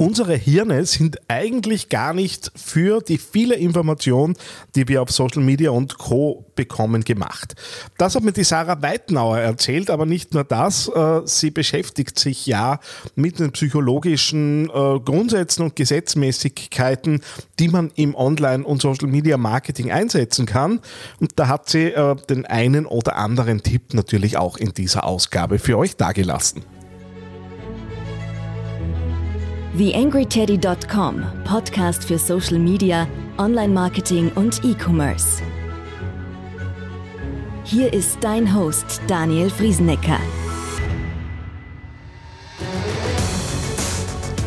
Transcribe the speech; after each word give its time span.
unsere 0.00 0.34
Hirne 0.34 0.86
sind 0.86 1.18
eigentlich 1.28 1.90
gar 1.90 2.14
nicht 2.14 2.50
für 2.56 3.02
die 3.02 3.18
viele 3.18 3.54
Information, 3.54 4.34
die 4.74 4.88
wir 4.88 5.02
auf 5.02 5.10
Social 5.10 5.42
Media 5.42 5.72
und 5.72 5.98
Co. 5.98 6.46
bekommen, 6.54 7.04
gemacht. 7.04 7.54
Das 7.98 8.14
hat 8.14 8.22
mir 8.22 8.32
die 8.32 8.44
Sarah 8.44 8.80
Weitenauer 8.80 9.38
erzählt, 9.38 9.90
aber 9.90 10.06
nicht 10.06 10.32
nur 10.32 10.44
das. 10.44 10.88
Äh, 10.88 11.20
sie 11.26 11.50
beschäftigt 11.50 12.18
sich 12.18 12.46
ja 12.46 12.80
mit 13.14 13.38
den 13.38 13.52
psychologischen 13.52 14.70
äh, 14.70 15.00
Grundsätzen 15.00 15.64
und 15.64 15.76
Gesetzmäßigkeiten, 15.76 17.20
die 17.58 17.68
man 17.68 17.92
im 17.94 18.14
Online- 18.14 18.64
und 18.64 18.80
Social 18.80 19.08
Media 19.08 19.36
Marketing 19.36 19.90
einsetzen 19.90 20.46
kann. 20.46 20.80
Und 21.20 21.32
da 21.36 21.48
hat 21.48 21.68
sie 21.68 21.88
äh, 21.88 22.16
den 22.30 22.46
einen 22.46 22.86
oder 22.86 23.16
anderen 23.16 23.62
Tipp 23.62 23.92
natürlich 23.92 24.38
auch 24.38 24.56
in 24.56 24.72
dieser 24.72 25.04
Ausgabe 25.04 25.58
für 25.58 25.76
euch 25.76 25.96
dargelassen. 25.96 26.79
TheAngryTeddy.com, 29.76 31.24
Podcast 31.44 32.04
für 32.04 32.18
Social 32.18 32.58
Media, 32.58 33.06
Online-Marketing 33.38 34.32
und 34.34 34.64
E-Commerce. 34.64 35.42
Hier 37.62 37.92
ist 37.92 38.18
dein 38.20 38.52
Host 38.52 39.00
Daniel 39.06 39.48
Friesenecker. 39.48 40.18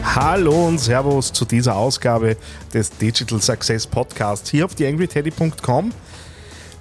Hallo 0.03 0.67
und 0.67 0.80
Servus 0.80 1.31
zu 1.31 1.45
dieser 1.45 1.77
Ausgabe 1.77 2.35
des 2.73 2.89
Digital 2.89 3.41
Success 3.41 3.88
Podcast 3.88 4.49
hier 4.49 4.66
auf 4.66 4.75
TheAngryTeddy.com. 4.75 5.94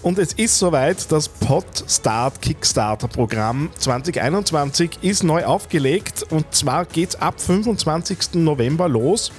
Und 0.03 0.19
es 0.19 0.33
ist 0.33 0.59
soweit, 0.59 1.13
das 1.13 1.29
Podstart 1.29 2.43
Kickstarter 2.43 3.07
Programm 3.07 3.71
2021 3.79 4.99
ist 5.03 5.23
neu 5.23 5.45
aufgelegt 5.45 6.25
und 6.29 6.53
zwar 6.53 6.87
geht 6.87 7.11
es 7.11 7.15
ab 7.21 7.41
25. 7.41 8.35
November 8.35 8.89
los 8.89 9.31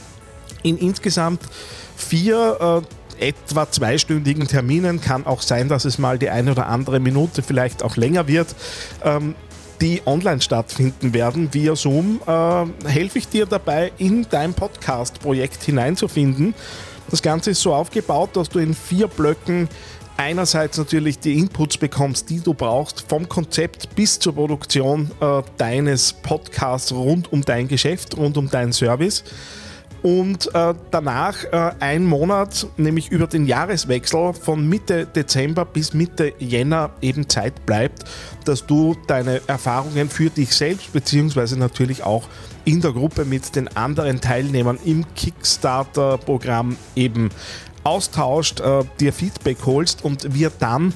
in 0.64 0.78
insgesamt 0.78 1.42
vier 1.98 2.82
äh, 3.20 3.28
etwa 3.28 3.70
zweistündigen 3.70 4.48
Terminen. 4.48 5.02
Kann 5.02 5.26
auch 5.26 5.42
sein, 5.42 5.68
dass 5.68 5.84
es 5.84 5.98
mal 5.98 6.18
die 6.18 6.30
eine 6.30 6.52
oder 6.52 6.68
andere 6.68 7.02
Minute 7.02 7.42
vielleicht 7.42 7.84
auch 7.84 7.98
länger 7.98 8.30
wird. 8.30 8.56
Ähm, 9.04 9.36
die 9.82 10.02
online 10.06 10.40
stattfinden 10.40 11.14
werden 11.14 11.54
via 11.54 11.76
Zoom, 11.76 12.22
äh, 12.26 12.88
helfe 12.88 13.18
ich 13.18 13.28
dir 13.28 13.46
dabei, 13.46 13.92
in 13.98 14.26
dein 14.30 14.54
Podcast-Projekt 14.54 15.62
hineinzufinden. 15.64 16.56
Das 17.10 17.22
Ganze 17.22 17.52
ist 17.52 17.62
so 17.62 17.74
aufgebaut, 17.74 18.32
dass 18.34 18.50
du 18.50 18.60
in 18.60 18.74
vier 18.74 19.08
Blöcken 19.08 19.68
einerseits 20.18 20.78
natürlich 20.78 21.20
die 21.20 21.38
Inputs 21.38 21.78
bekommst, 21.78 22.30
die 22.30 22.40
du 22.40 22.54
brauchst, 22.54 23.06
vom 23.08 23.28
Konzept 23.28 23.96
bis 23.96 24.20
zur 24.20 24.36
Produktion 24.36 25.12
äh, 25.20 25.42
deines 25.58 26.14
Podcasts 26.14 26.92
rund 26.92 27.32
um 27.32 27.42
dein 27.42 27.68
Geschäft, 27.68 28.18
rund 28.18 28.38
um 28.38 28.50
deinen 28.50 28.74
Service. 28.74 29.24
Und 30.04 30.54
äh, 30.54 30.74
danach 30.92 31.46
äh, 31.46 31.72
ein 31.80 32.04
Monat, 32.04 32.68
nämlich 32.76 33.10
über 33.10 33.26
den 33.26 33.46
Jahreswechsel 33.46 34.34
von 34.34 34.68
Mitte 34.68 35.06
Dezember 35.06 35.64
bis 35.64 35.94
Mitte 35.94 36.34
Jänner 36.40 36.90
eben 37.00 37.30
Zeit 37.30 37.66
bleibt, 37.66 38.04
dass 38.44 38.66
du 38.66 38.98
deine 39.08 39.40
Erfahrungen 39.48 40.10
für 40.10 40.30
dich 40.30 40.54
selbst 40.54 40.92
beziehungsweise 40.92 41.58
natürlich 41.58 42.04
auch 42.04 42.24
in 42.66 42.82
der 42.82 42.92
Gruppe 42.92 43.24
mit 43.24 43.56
den 43.56 43.70
anderen 43.78 44.20
Teilnehmern 44.20 44.78
im 44.84 45.06
Kickstarter-Programm 45.16 46.76
eben 46.98 47.30
austauscht, 47.84 48.60
äh, 48.60 48.84
dir 49.00 49.14
Feedback 49.14 49.58
holst 49.66 50.04
und 50.04 50.34
wir 50.34 50.52
dann 50.60 50.94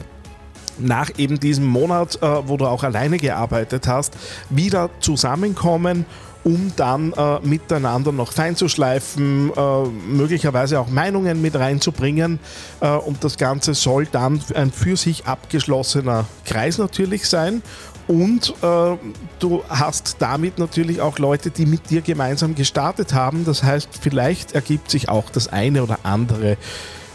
nach 0.80 1.10
eben 1.18 1.40
diesem 1.40 1.66
Monat, 1.66 2.22
äh, 2.22 2.48
wo 2.48 2.58
du 2.58 2.66
auch 2.66 2.84
alleine 2.84 3.18
gearbeitet 3.18 3.88
hast, 3.88 4.16
wieder 4.50 4.90
zusammenkommen 5.00 6.06
um 6.48 6.72
dann 6.78 7.12
äh, 7.12 7.40
miteinander 7.42 8.14
noch 8.14 8.32
fein 8.32 8.56
zu 8.56 8.70
schleifen, 8.70 9.52
äh, 9.54 9.84
möglicherweise 9.84 10.80
auch 10.80 10.88
Meinungen 10.88 11.42
mit 11.42 11.56
reinzubringen. 11.56 12.40
Äh, 12.80 12.90
und 12.90 13.22
das 13.26 13.38
Ganze 13.38 13.74
soll 13.74 14.06
dann 14.06 14.40
ein 14.56 14.72
für 14.72 14.96
sich 14.96 15.26
abgeschlossener 15.26 16.26
Kreis 16.46 16.78
natürlich 16.78 17.28
sein. 17.28 17.62
Und 18.08 18.54
äh, 18.62 18.98
du 19.40 19.64
hast 19.68 20.18
damit 20.20 20.60
natürlich 20.60 21.02
auch 21.02 21.20
Leute, 21.20 21.52
die 21.52 21.66
mit 21.66 21.90
dir 21.90 22.02
gemeinsam 22.02 22.56
gestartet 22.56 23.14
haben. 23.14 23.44
Das 23.44 23.64
heißt, 23.64 23.90
vielleicht 24.00 24.54
ergibt 24.54 24.90
sich 24.90 25.10
auch 25.10 25.30
das 25.30 25.50
eine 25.50 25.84
oder 25.84 26.00
andere 26.04 26.58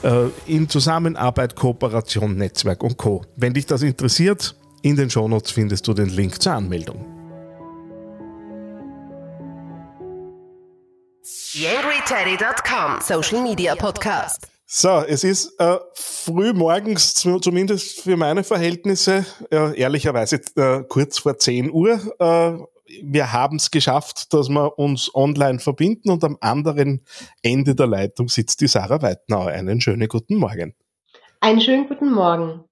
äh, 0.03 0.27
in 0.47 0.69
Zusammenarbeit, 0.69 1.57
Kooperation, 1.57 2.37
Netzwerk 2.37 2.83
und 2.83 2.99
Co. 2.99 3.25
Wenn 3.37 3.55
dich 3.55 3.67
das 3.67 3.83
interessiert, 3.83 4.55
in 4.83 4.97
den 4.97 5.09
Shownotes 5.09 5.51
findest 5.51 5.89
du 5.89 5.95
den 5.95 6.09
Link 6.09 6.43
zur 6.43 6.53
Anmeldung. 6.53 7.07
YangryTeddy.com 11.55 13.01
Social 13.01 13.43
Media 13.43 13.75
Podcast. 13.75 14.52
So, 14.75 15.05
es 15.07 15.23
ist 15.23 15.61
äh, 15.61 15.77
früh 15.93 16.55
morgens, 16.55 17.13
zumindest 17.13 18.01
für 18.01 18.17
meine 18.17 18.43
Verhältnisse, 18.43 19.27
äh, 19.51 19.79
ehrlicherweise 19.79 20.41
äh, 20.57 20.83
kurz 20.89 21.19
vor 21.19 21.37
10 21.37 21.71
Uhr. 21.71 22.01
Äh, 22.19 22.57
wir 23.03 23.33
haben 23.35 23.57
es 23.57 23.71
geschafft, 23.71 24.33
dass 24.33 24.49
wir 24.49 24.79
uns 24.79 25.15
online 25.15 25.59
verbinden 25.59 26.09
und 26.09 26.25
am 26.25 26.39
anderen 26.41 27.05
Ende 27.43 27.75
der 27.75 27.87
Leitung 27.87 28.31
sitzt 28.31 28.63
die 28.63 28.67
Sarah 28.67 29.03
Weitnauer. 29.03 29.49
Einen 29.49 29.83
schönen 29.83 30.09
guten 30.09 30.37
Morgen. 30.37 30.75
Einen 31.41 31.61
schönen 31.61 31.87
guten 31.87 32.11
Morgen. 32.11 32.65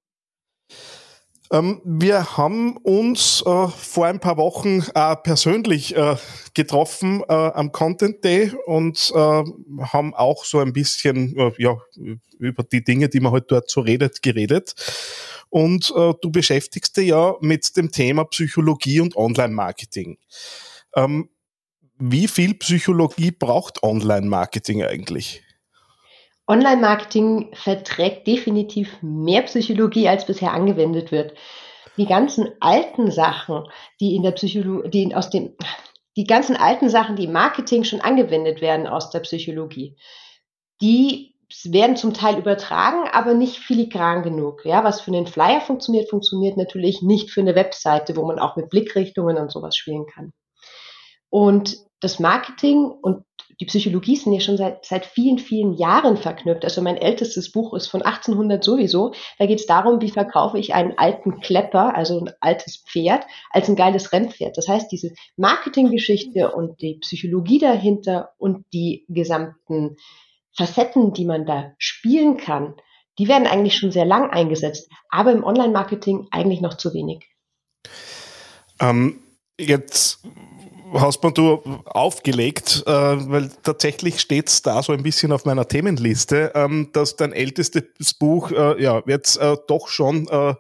Ähm, 1.53 1.81
wir 1.85 2.37
haben 2.37 2.77
uns 2.79 3.43
äh, 3.45 3.69
vor 3.69 4.07
ein 4.07 4.21
paar 4.21 4.37
Wochen 4.37 4.85
äh, 4.95 5.17
persönlich 5.17 5.97
äh, 5.97 6.17
getroffen 6.55 7.23
äh, 7.29 7.33
am 7.33 7.73
Content 7.73 8.23
Day 8.25 8.53
und 8.67 9.13
äh, 9.15 9.19
haben 9.83 10.15
auch 10.15 10.45
so 10.45 10.61
ein 10.61 10.73
bisschen 10.73 11.37
äh, 11.37 11.53
ja, 11.59 11.77
über 12.39 12.63
die 12.63 12.85
Dinge, 12.85 13.09
die 13.09 13.21
man 13.21 13.33
halt 13.33 13.51
dort 13.51 13.69
so 13.69 13.81
redet, 13.81 14.23
geredet. 14.23 14.75
Und 15.53 15.91
du 15.91 16.31
beschäftigst 16.31 16.97
dich 16.97 17.09
ja 17.09 17.35
mit 17.41 17.77
dem 17.77 17.91
Thema 17.91 18.25
Psychologie 18.25 19.01
und 19.01 19.17
Online-Marketing. 19.17 20.17
Ähm, 20.95 21.29
wie 21.99 22.29
viel 22.29 22.55
Psychologie 22.55 23.33
braucht 23.33 23.83
Online-Marketing 23.83 24.85
eigentlich? 24.85 25.43
Online-Marketing 26.51 27.51
verträgt 27.55 28.27
definitiv 28.27 29.01
mehr 29.03 29.43
Psychologie, 29.43 30.09
als 30.09 30.27
bisher 30.27 30.53
angewendet 30.53 31.13
wird. 31.13 31.35
Die 31.97 32.07
ganzen 32.07 32.49
alten 32.59 33.13
Sachen, 33.13 33.69
die 34.01 34.17
in 34.17 34.25
der 34.25 34.33
Psychologie, 34.33 34.91
die 34.91 35.15
aus 35.15 35.31
dem, 35.31 35.55
die 36.17 36.25
ganzen 36.25 36.57
alten 36.57 36.89
Sachen, 36.89 37.15
die 37.15 37.25
im 37.25 37.33
Marketing 37.33 37.85
schon 37.85 38.01
angewendet 38.01 38.61
werden 38.61 38.89
aus 38.89 39.11
der 39.11 39.21
Psychologie, 39.21 39.97
die 40.83 41.37
werden 41.65 41.97
zum 41.97 42.15
Teil 42.15 42.39
übertragen, 42.39 43.09
aber 43.13 43.35
nicht 43.35 43.59
filigran 43.59 44.25
genug. 44.25 44.65
Ja, 44.65 44.83
was 44.83 45.01
für 45.01 45.13
einen 45.13 45.27
Flyer 45.29 45.61
funktioniert, 45.61 46.11
funktioniert 46.11 46.57
natürlich 46.57 47.01
nicht 47.01 47.31
für 47.31 47.41
eine 47.41 47.55
Webseite, 47.55 48.17
wo 48.17 48.27
man 48.27 48.41
auch 48.41 48.57
mit 48.57 48.71
Blickrichtungen 48.71 49.37
und 49.37 49.53
sowas 49.53 49.77
spielen 49.77 50.07
kann. 50.07 50.33
Und 51.29 51.77
das 52.01 52.19
Marketing 52.19 52.87
und 52.87 53.25
die 53.61 53.67
Psychologie 53.67 54.17
sind 54.17 54.33
ja 54.33 54.41
schon 54.41 54.57
seit, 54.57 54.87
seit 54.87 55.05
vielen, 55.05 55.39
vielen 55.39 55.75
Jahren 55.75 56.17
verknüpft. 56.17 56.65
Also 56.65 56.81
mein 56.81 56.97
ältestes 56.97 57.53
Buch 57.53 57.75
ist 57.75 57.89
von 57.89 58.01
1800 58.01 58.65
sowieso. 58.65 59.13
Da 59.39 59.45
geht 59.45 59.61
es 59.61 59.67
darum, 59.67 60.01
wie 60.01 60.11
verkaufe 60.11 60.59
ich 60.59 60.73
einen 60.73 60.97
alten 60.97 61.41
Klepper, 61.41 61.95
also 61.95 62.21
ein 62.21 62.31
altes 62.41 62.83
Pferd, 62.89 63.27
als 63.51 63.69
ein 63.69 63.77
geiles 63.77 64.13
Rennpferd. 64.13 64.57
Das 64.57 64.67
heißt, 64.67 64.91
diese 64.91 65.13
Marketinggeschichte 65.37 66.53
und 66.53 66.81
die 66.81 66.95
Psychologie 67.01 67.59
dahinter 67.59 68.31
und 68.39 68.65
die 68.73 69.05
gesamten 69.09 69.97
Facetten, 70.57 71.13
die 71.13 71.27
man 71.27 71.45
da 71.45 71.73
spielen 71.77 72.39
kann, 72.39 72.77
die 73.19 73.29
werden 73.29 73.47
eigentlich 73.47 73.77
schon 73.77 73.93
sehr 73.93 74.07
lang 74.07 74.31
eingesetzt, 74.31 74.91
aber 75.11 75.33
im 75.33 75.45
Online-Marketing 75.45 76.29
eigentlich 76.31 76.63
noch 76.63 76.79
zu 76.79 76.95
wenig. 76.95 77.29
Ähm, 78.81 79.23
jetzt 79.59 80.23
du 81.37 81.63
aufgelegt, 81.85 82.85
äh, 82.87 82.91
weil 82.91 83.51
tatsächlich 83.63 84.21
steht 84.21 84.49
es 84.49 84.63
da 84.63 84.83
so 84.83 84.93
ein 84.93 85.03
bisschen 85.03 85.33
auf 85.33 85.45
meiner 85.45 85.67
Themenliste, 85.67 86.53
ähm, 86.55 86.91
dass 86.93 87.17
dein 87.17 87.33
ältestes 87.33 88.15
Buch 88.15 88.51
äh, 88.51 88.83
ja 88.83 89.03
jetzt 89.07 89.37
äh, 89.39 89.57
doch 89.67 89.89
schon 89.89 90.29
äh, 90.29 90.55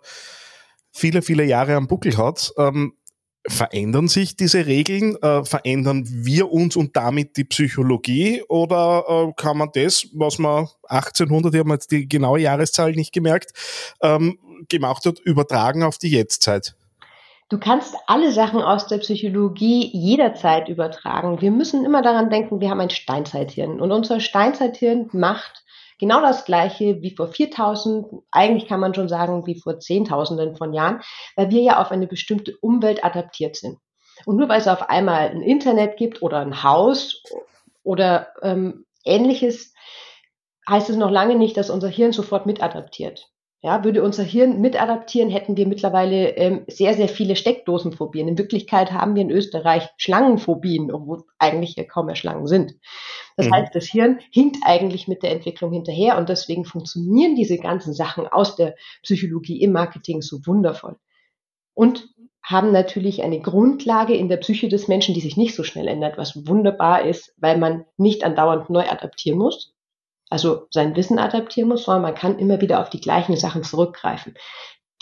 viele, 0.93 1.23
viele 1.23 1.45
Jahre 1.45 1.77
am 1.77 1.87
Buckel 1.87 2.17
hat. 2.17 2.53
Ähm, 2.59 2.95
verändern 3.47 4.09
sich 4.09 4.37
diese 4.37 4.67
Regeln? 4.67 5.17
Äh, 5.23 5.45
verändern 5.45 6.05
wir 6.07 6.51
uns 6.51 6.77
und 6.77 6.97
damit 6.97 7.37
die 7.37 7.45
Psychologie? 7.45 8.43
Oder 8.49 9.05
äh, 9.09 9.33
kann 9.37 9.59
man 9.59 9.71
das, 9.73 10.07
was 10.13 10.39
man 10.39 10.69
1800, 10.89 11.55
ich 11.55 11.61
habe 11.61 11.71
jetzt 11.71 11.91
die 11.91 12.09
genaue 12.09 12.41
Jahreszahl 12.41 12.93
nicht 12.93 13.13
gemerkt, 13.13 13.53
ähm, 14.03 14.39
gemacht 14.69 15.07
hat, 15.07 15.19
übertragen 15.21 15.83
auf 15.83 15.99
die 15.99 16.11
Jetztzeit? 16.11 16.77
Du 17.51 17.59
kannst 17.59 17.97
alle 18.07 18.31
Sachen 18.31 18.63
aus 18.63 18.87
der 18.87 18.99
Psychologie 18.99 19.91
jederzeit 19.93 20.69
übertragen. 20.69 21.41
Wir 21.41 21.51
müssen 21.51 21.85
immer 21.85 22.01
daran 22.01 22.31
denken, 22.31 22.61
wir 22.61 22.71
haben 22.71 22.79
ein 22.79 22.91
Steinzeithirn 22.91 23.81
und 23.81 23.91
unser 23.91 24.21
Steinzeithirn 24.21 25.11
macht 25.13 25.65
genau 25.99 26.21
das 26.21 26.45
Gleiche 26.45 27.03
wie 27.03 27.15
vor 27.15 27.27
4000, 27.27 28.07
eigentlich 28.31 28.69
kann 28.69 28.79
man 28.79 28.95
schon 28.95 29.09
sagen, 29.09 29.49
wie 29.49 29.61
vor 29.61 29.81
Zehntausenden 29.81 30.55
von 30.55 30.73
Jahren, 30.73 31.01
weil 31.35 31.51
wir 31.51 31.61
ja 31.61 31.81
auf 31.81 31.91
eine 31.91 32.07
bestimmte 32.07 32.57
Umwelt 32.59 33.05
adaptiert 33.05 33.57
sind. 33.57 33.79
Und 34.27 34.37
nur 34.37 34.49
weil 34.49 34.61
es 34.61 34.69
auf 34.69 34.89
einmal 34.89 35.31
ein 35.31 35.43
Internet 35.43 35.97
gibt 35.97 36.23
oder 36.23 36.39
ein 36.39 36.63
Haus 36.63 37.21
oder 37.83 38.29
ähm, 38.43 38.87
ähnliches, 39.05 39.75
heißt 40.69 40.89
es 40.89 40.97
noch 40.97 41.11
lange 41.11 41.35
nicht, 41.35 41.57
dass 41.57 41.69
unser 41.69 41.89
Hirn 41.89 42.13
sofort 42.13 42.47
mitadaptiert. 42.47 43.30
Ja, 43.63 43.85
würde 43.85 44.03
unser 44.03 44.23
Hirn 44.23 44.63
mitadaptieren, 44.63 45.29
hätten 45.29 45.59
wir 45.59 45.69
mittlerweile 45.69 46.31
ähm, 46.31 46.65
sehr, 46.67 46.95
sehr 46.95 47.09
viele 47.09 47.37
Steckdosenphobien. 47.37 48.27
In 48.27 48.39
Wirklichkeit 48.39 48.93
haben 48.93 49.15
wir 49.15 49.21
in 49.21 49.31
Österreich 49.31 49.87
Schlangenphobien, 49.99 50.91
obwohl 50.91 51.25
eigentlich 51.39 51.77
ja 51.77 51.85
kaum 51.85 52.07
mehr 52.07 52.17
Schlangen 52.17 52.47
sind. 52.47 52.73
Das 53.37 53.49
mhm. 53.49 53.55
heißt, 53.55 53.75
das 53.75 53.85
Hirn 53.85 54.21
hinkt 54.31 54.57
eigentlich 54.65 55.09
mit 55.09 55.23
der 55.23 55.33
Entwicklung 55.33 55.73
hinterher 55.73 56.17
und 56.17 56.31
deswegen 56.31 56.65
funktionieren 56.65 57.37
diese 57.37 57.59
ganzen 57.59 57.93
Sachen 57.93 58.27
aus 58.27 58.57
der 58.57 58.77
Psychologie 59.03 59.61
im 59.61 59.73
Marketing 59.73 60.23
so 60.23 60.39
wundervoll. 60.47 60.97
Und 61.75 62.09
haben 62.43 62.73
natürlich 62.73 63.23
eine 63.23 63.41
Grundlage 63.41 64.15
in 64.15 64.29
der 64.29 64.39
Psyche 64.39 64.69
des 64.69 64.89
Menschen, 64.89 65.15
die 65.15 65.21
sich 65.21 65.37
nicht 65.37 65.55
so 65.55 65.65
schnell 65.65 65.87
ändert, 65.87 66.17
was 66.17 66.47
wunderbar 66.47 67.05
ist, 67.05 67.35
weil 67.37 67.59
man 67.59 67.85
nicht 67.99 68.25
andauernd 68.25 68.71
neu 68.71 68.89
adaptieren 68.89 69.39
muss, 69.39 69.75
also 70.31 70.67
sein 70.71 70.97
Wissen 70.97 71.19
adaptieren 71.19 71.69
muss, 71.69 71.85
sondern 71.85 72.03
man 72.03 72.15
kann 72.15 72.39
immer 72.39 72.61
wieder 72.61 72.81
auf 72.81 72.89
die 72.89 73.01
gleichen 73.01 73.37
Sachen 73.37 73.65
zurückgreifen. 73.65 74.35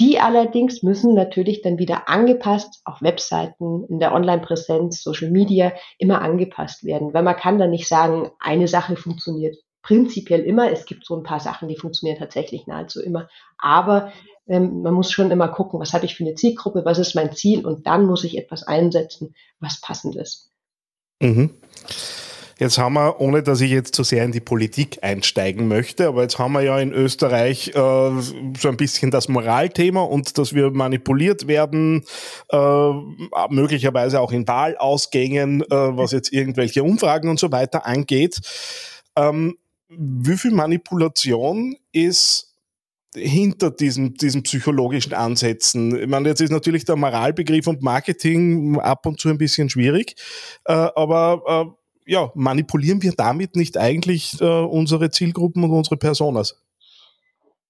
Die 0.00 0.20
allerdings 0.20 0.82
müssen 0.82 1.14
natürlich 1.14 1.62
dann 1.62 1.78
wieder 1.78 2.08
angepasst, 2.08 2.82
auf 2.84 3.02
Webseiten, 3.02 3.84
in 3.88 3.98
der 3.98 4.14
Online-Präsenz, 4.14 5.02
Social 5.02 5.30
Media, 5.30 5.72
immer 5.98 6.22
angepasst 6.22 6.84
werden, 6.84 7.12
weil 7.14 7.24
man 7.24 7.36
kann 7.36 7.58
dann 7.58 7.70
nicht 7.70 7.88
sagen, 7.88 8.30
eine 8.38 8.68
Sache 8.68 8.96
funktioniert 8.96 9.56
prinzipiell 9.82 10.42
immer. 10.42 10.70
Es 10.70 10.84
gibt 10.84 11.04
so 11.06 11.16
ein 11.16 11.22
paar 11.22 11.40
Sachen, 11.40 11.68
die 11.68 11.76
funktionieren 11.76 12.18
tatsächlich 12.18 12.66
nahezu 12.66 13.02
immer. 13.02 13.28
Aber 13.56 14.12
ähm, 14.46 14.82
man 14.82 14.94
muss 14.94 15.10
schon 15.10 15.30
immer 15.30 15.48
gucken, 15.48 15.80
was 15.80 15.94
habe 15.94 16.04
ich 16.04 16.14
für 16.14 16.24
eine 16.24 16.34
Zielgruppe, 16.34 16.84
was 16.84 16.98
ist 16.98 17.14
mein 17.14 17.32
Ziel 17.32 17.66
und 17.66 17.86
dann 17.86 18.06
muss 18.06 18.22
ich 18.24 18.36
etwas 18.36 18.62
einsetzen, 18.62 19.34
was 19.60 19.80
passend 19.80 20.14
ist. 20.16 20.50
Mhm. 21.20 21.54
Jetzt 22.58 22.76
haben 22.76 22.94
wir, 22.94 23.20
ohne 23.20 23.44
dass 23.44 23.60
ich 23.60 23.70
jetzt 23.70 23.94
zu 23.94 24.02
sehr 24.02 24.24
in 24.24 24.32
die 24.32 24.40
Politik 24.40 24.98
einsteigen 25.02 25.68
möchte, 25.68 26.08
aber 26.08 26.22
jetzt 26.22 26.40
haben 26.40 26.52
wir 26.52 26.62
ja 26.62 26.78
in 26.80 26.92
Österreich 26.92 27.68
äh, 27.68 27.72
so 27.72 28.68
ein 28.68 28.76
bisschen 28.76 29.12
das 29.12 29.28
Moralthema 29.28 30.02
und 30.02 30.38
dass 30.38 30.54
wir 30.54 30.72
manipuliert 30.72 31.46
werden, 31.46 32.04
äh, 32.50 32.90
möglicherweise 33.48 34.20
auch 34.20 34.32
in 34.32 34.48
Wahlausgängen, 34.48 35.62
äh, 35.62 35.66
was 35.70 36.10
jetzt 36.10 36.32
irgendwelche 36.32 36.82
Umfragen 36.82 37.28
und 37.28 37.38
so 37.38 37.52
weiter 37.52 37.86
angeht. 37.86 38.40
Ähm, 39.14 39.56
wie 39.88 40.36
viel 40.36 40.50
Manipulation 40.50 41.76
ist 41.92 42.56
hinter 43.14 43.70
diesen, 43.70 44.14
diesen 44.14 44.42
psychologischen 44.42 45.14
Ansätzen? 45.14 45.96
Ich 45.96 46.08
meine, 46.08 46.28
jetzt 46.28 46.40
ist 46.40 46.50
natürlich 46.50 46.84
der 46.84 46.96
Moralbegriff 46.96 47.68
und 47.68 47.82
Marketing 47.82 48.78
ab 48.80 49.06
und 49.06 49.20
zu 49.20 49.28
ein 49.28 49.38
bisschen 49.38 49.70
schwierig, 49.70 50.16
äh, 50.64 50.72
aber 50.72 51.42
äh, 51.46 51.77
ja, 52.08 52.32
manipulieren 52.34 53.02
wir 53.02 53.12
damit 53.12 53.54
nicht 53.54 53.76
eigentlich 53.76 54.40
äh, 54.40 54.44
unsere 54.44 55.10
Zielgruppen 55.10 55.62
und 55.62 55.70
unsere 55.70 55.98
Personas? 55.98 56.64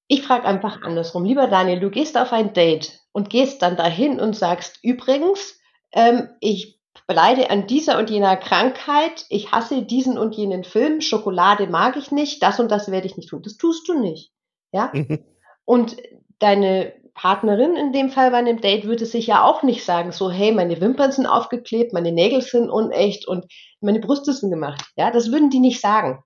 Ich 0.07 0.23
frage 0.23 0.47
einfach 0.47 0.81
andersrum. 0.83 1.25
Lieber 1.25 1.49
Daniel, 1.49 1.81
du 1.81 1.91
gehst 1.91 2.17
auf 2.17 2.33
ein 2.33 2.55
Date 2.55 3.01
und 3.13 3.31
gehst 3.31 3.63
dann 3.63 3.77
dahin 3.77 4.21
und 4.21 4.37
sagst, 4.37 4.79
übrigens, 4.83 5.59
ähm, 5.93 6.29
ich 6.41 6.81
leide 7.09 7.51
an 7.51 7.67
dieser 7.67 7.99
und 7.99 8.11
jener 8.11 8.37
Krankheit, 8.37 9.27
ich 9.29 9.51
hasse 9.51 9.83
diesen 9.83 10.17
und 10.17 10.37
jenen 10.37 10.63
Film, 10.63 11.01
Schokolade 11.01 11.67
mag 11.67 11.97
ich 11.97 12.13
nicht, 12.13 12.43
das 12.43 12.61
und 12.61 12.71
das 12.71 12.91
werde 12.91 13.09
ich 13.09 13.17
nicht 13.17 13.31
tun. 13.31 13.43
Das 13.43 13.57
tust 13.57 13.89
du 13.89 13.99
nicht. 13.99 14.31
Ja? 14.73 14.93
Mhm. 14.95 15.19
Und 15.65 15.97
deine 16.39 16.93
Partnerin 17.19 17.75
in 17.75 17.93
dem 17.93 18.11
Fall 18.11 18.31
bei 18.31 18.37
einem 18.37 18.61
Date 18.61 18.85
würde 18.85 19.05
sich 19.05 19.27
ja 19.27 19.43
auch 19.43 19.65
nicht 19.65 19.85
sagen, 19.85 20.13
so, 20.13 20.31
hey, 20.31 20.53
meine 20.53 20.81
Wimpern 20.81 21.11
sind 21.11 21.27
aufgeklebt, 21.27 21.93
meine 21.93 22.13
Nägel 22.13 22.43
sind 22.43 22.71
unecht 22.71 23.27
und 23.27 23.45
meine 23.81 23.99
Brüste 23.99 24.33
sind 24.33 24.51
gemacht. 24.51 24.85
Ja, 24.97 25.11
das 25.11 25.33
würden 25.33 25.51
die 25.51 25.59
nicht 25.59 25.81
sagen. 25.81 26.23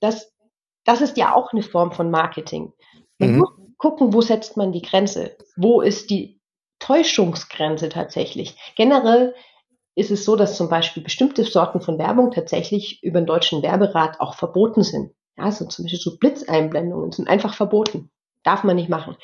Das, 0.00 0.34
das 0.84 1.02
ist 1.02 1.16
ja 1.16 1.36
auch 1.36 1.52
eine 1.52 1.62
Form 1.62 1.92
von 1.92 2.10
Marketing. 2.10 2.72
Man 3.18 3.32
mhm. 3.32 3.38
muss 3.38 3.50
gucken, 3.76 4.12
wo 4.12 4.20
setzt 4.20 4.56
man 4.56 4.72
die 4.72 4.82
Grenze? 4.82 5.36
Wo 5.56 5.80
ist 5.82 6.10
die 6.10 6.40
Täuschungsgrenze 6.80 7.88
tatsächlich? 7.88 8.56
Generell 8.74 9.36
ist 9.94 10.10
es 10.10 10.24
so, 10.24 10.34
dass 10.34 10.56
zum 10.56 10.68
Beispiel 10.68 11.04
bestimmte 11.04 11.44
Sorten 11.44 11.80
von 11.80 11.96
Werbung 11.96 12.32
tatsächlich 12.32 13.00
über 13.04 13.20
den 13.20 13.26
deutschen 13.26 13.62
Werberat 13.62 14.20
auch 14.20 14.34
verboten 14.34 14.82
sind. 14.82 15.12
Ja, 15.36 15.52
so 15.52 15.64
zum 15.66 15.84
Beispiel 15.84 16.00
so 16.00 16.18
Blitzeinblendungen 16.18 17.12
sind 17.12 17.28
einfach 17.28 17.54
verboten. 17.54 18.10
Darf 18.42 18.64
man 18.64 18.74
nicht 18.74 18.88
machen. 18.88 19.16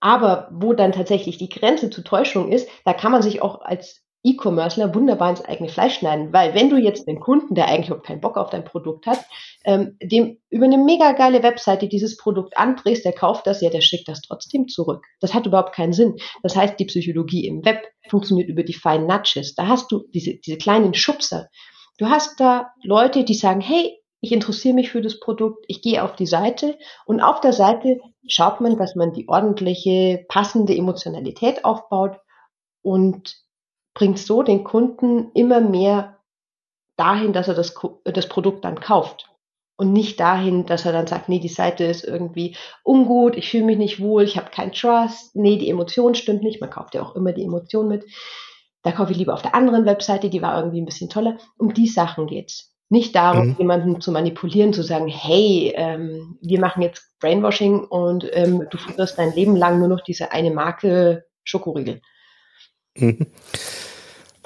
Aber 0.00 0.48
wo 0.52 0.72
dann 0.74 0.92
tatsächlich 0.92 1.38
die 1.38 1.48
Grenze 1.48 1.90
zur 1.90 2.04
Täuschung 2.04 2.52
ist, 2.52 2.68
da 2.84 2.92
kann 2.92 3.12
man 3.12 3.22
sich 3.22 3.42
auch 3.42 3.60
als 3.62 4.04
E-Commercer 4.24 4.94
wunderbar 4.94 5.30
ins 5.30 5.44
eigene 5.44 5.68
Fleisch 5.68 5.98
schneiden, 5.98 6.32
weil 6.32 6.54
wenn 6.54 6.70
du 6.70 6.76
jetzt 6.76 7.06
den 7.06 7.20
Kunden, 7.20 7.54
der 7.54 7.68
eigentlich 7.68 7.86
überhaupt 7.86 8.06
keinen 8.06 8.20
Bock 8.20 8.36
auf 8.36 8.50
dein 8.50 8.64
Produkt 8.64 9.06
hat, 9.06 9.24
ähm, 9.64 9.96
dem 10.02 10.38
über 10.50 10.64
eine 10.64 10.76
mega 10.76 11.12
geile 11.12 11.42
Webseite 11.42 11.88
dieses 11.88 12.16
Produkt 12.16 12.56
andrehst, 12.56 13.04
der 13.04 13.12
kauft 13.12 13.46
das, 13.46 13.60
ja, 13.60 13.70
der 13.70 13.80
schickt 13.80 14.08
das 14.08 14.20
trotzdem 14.22 14.66
zurück. 14.66 15.04
Das 15.20 15.34
hat 15.34 15.46
überhaupt 15.46 15.74
keinen 15.74 15.92
Sinn. 15.92 16.16
Das 16.42 16.56
heißt, 16.56 16.78
die 16.80 16.86
Psychologie 16.86 17.46
im 17.46 17.64
Web 17.64 17.86
funktioniert 18.08 18.48
über 18.48 18.64
die 18.64 18.74
feinen 18.74 19.06
Nudges. 19.06 19.54
Da 19.54 19.68
hast 19.68 19.92
du 19.92 20.04
diese, 20.12 20.34
diese 20.34 20.58
kleinen 20.58 20.94
Schubser. 20.94 21.48
Du 21.98 22.06
hast 22.06 22.40
da 22.40 22.72
Leute, 22.82 23.24
die 23.24 23.34
sagen, 23.34 23.60
hey, 23.60 23.97
ich 24.20 24.32
interessiere 24.32 24.74
mich 24.74 24.90
für 24.90 25.00
das 25.02 25.20
Produkt, 25.20 25.64
ich 25.68 25.82
gehe 25.82 26.02
auf 26.02 26.16
die 26.16 26.26
Seite 26.26 26.76
und 27.06 27.20
auf 27.20 27.40
der 27.40 27.52
Seite 27.52 28.00
schaut 28.26 28.60
man, 28.60 28.76
dass 28.76 28.96
man 28.96 29.12
die 29.12 29.28
ordentliche, 29.28 30.24
passende 30.28 30.74
Emotionalität 30.76 31.64
aufbaut 31.64 32.18
und 32.82 33.36
bringt 33.94 34.18
so 34.18 34.42
den 34.42 34.64
Kunden 34.64 35.30
immer 35.34 35.60
mehr 35.60 36.18
dahin, 36.96 37.32
dass 37.32 37.48
er 37.48 37.54
das, 37.54 37.74
das 38.04 38.28
Produkt 38.28 38.64
dann 38.64 38.80
kauft. 38.80 39.30
Und 39.76 39.92
nicht 39.92 40.18
dahin, 40.18 40.66
dass 40.66 40.84
er 40.84 40.92
dann 40.92 41.06
sagt, 41.06 41.28
nee, 41.28 41.38
die 41.38 41.46
Seite 41.46 41.84
ist 41.84 42.02
irgendwie 42.02 42.56
ungut, 42.82 43.36
ich 43.36 43.48
fühle 43.48 43.64
mich 43.64 43.78
nicht 43.78 44.00
wohl, 44.00 44.24
ich 44.24 44.36
habe 44.36 44.50
keinen 44.50 44.72
Trust, 44.72 45.36
nee, 45.36 45.56
die 45.56 45.70
Emotion 45.70 46.16
stimmt 46.16 46.42
nicht, 46.42 46.60
man 46.60 46.70
kauft 46.70 46.96
ja 46.96 47.02
auch 47.02 47.14
immer 47.14 47.32
die 47.32 47.44
Emotion 47.44 47.86
mit. 47.86 48.04
Da 48.82 48.90
kaufe 48.90 49.12
ich 49.12 49.18
lieber 49.18 49.34
auf 49.34 49.42
der 49.42 49.54
anderen 49.54 49.84
Webseite, 49.84 50.30
die 50.30 50.42
war 50.42 50.58
irgendwie 50.58 50.80
ein 50.80 50.86
bisschen 50.86 51.10
toller. 51.10 51.38
Um 51.58 51.74
die 51.74 51.86
Sachen 51.86 52.26
geht's. 52.26 52.74
Nicht 52.90 53.14
darum, 53.14 53.48
mhm. 53.48 53.56
jemanden 53.58 54.00
zu 54.00 54.12
manipulieren, 54.12 54.72
zu 54.72 54.82
sagen, 54.82 55.08
hey, 55.08 55.72
ähm, 55.76 56.38
wir 56.40 56.58
machen 56.58 56.82
jetzt 56.82 57.12
Brainwashing 57.20 57.80
und 57.80 58.26
ähm, 58.32 58.66
du 58.70 58.78
futterst 58.78 59.18
dein 59.18 59.34
Leben 59.34 59.56
lang 59.56 59.78
nur 59.78 59.88
noch 59.88 60.00
diese 60.00 60.32
eine 60.32 60.50
Marke 60.50 61.26
Schokoriegel. 61.44 62.00
Mhm. 62.96 63.26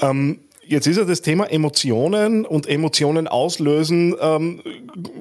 Ähm, 0.00 0.40
Jetzt 0.64 0.86
ist 0.86 0.96
ja 0.96 1.04
das 1.04 1.22
Thema 1.22 1.50
Emotionen 1.50 2.46
und 2.46 2.68
Emotionen 2.68 3.26
auslösen, 3.26 4.14
ähm, 4.20 4.62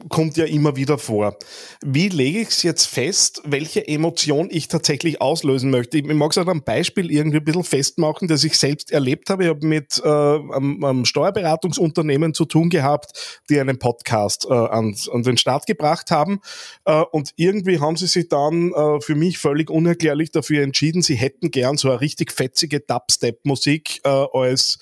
kommt 0.07 0.38
ja 0.38 0.45
immer 0.45 0.75
wieder 0.75 1.00
vor. 1.00 1.36
Wie 1.83 2.10
lege 2.10 2.41
ich 2.41 2.50
es 2.50 2.62
jetzt 2.62 2.86
fest, 2.86 3.41
welche 3.43 3.88
Emotion 3.88 4.50
ich 4.51 4.67
tatsächlich 4.67 5.19
auslösen 5.19 5.71
möchte? 5.71 5.98
Ich 5.98 6.05
mag 6.05 6.29
es 6.29 6.38
an 6.38 6.48
einem 6.48 6.62
Beispiel 6.62 7.10
irgendwie 7.10 7.38
ein 7.38 7.43
bisschen 7.43 7.63
festmachen, 7.63 8.27
das 8.27 8.43
ich 8.43 8.55
selbst 8.55 8.91
erlebt 8.91 9.31
habe. 9.31 9.45
Ich 9.45 9.50
habe 9.50 9.65
mit 9.65 10.00
äh, 10.03 10.07
einem, 10.07 10.83
einem 10.83 11.05
Steuerberatungsunternehmen 11.05 12.36
zu 12.36 12.45
tun 12.45 12.69
gehabt, 12.69 13.41
die 13.50 13.60
einen 13.60 13.79
Podcast 13.79 14.45
äh, 14.48 14.53
an, 14.53 14.95
an 15.12 15.24
den 15.24 15.38
Start 15.38 15.65
gebracht 15.65 16.12
haben. 16.12 16.41
Äh, 16.86 17.01
und 17.12 17.31
irgendwie 17.36 17.79
haben 17.79 17.95
sie 17.95 18.07
sich 18.07 18.29
dann 18.29 18.74
äh, 18.74 19.01
für 19.01 19.15
mich 19.15 19.39
völlig 19.39 19.71
unerklärlich 19.71 20.29
dafür 20.29 20.62
entschieden, 20.62 21.01
sie 21.01 21.15
hätten 21.15 21.50
gern 21.50 21.77
so 21.77 21.89
eine 21.89 22.00
richtig 22.00 22.31
fetzige 22.31 22.79
Dubstep-Musik 22.79 24.01
äh, 24.03 24.10
als 24.10 24.77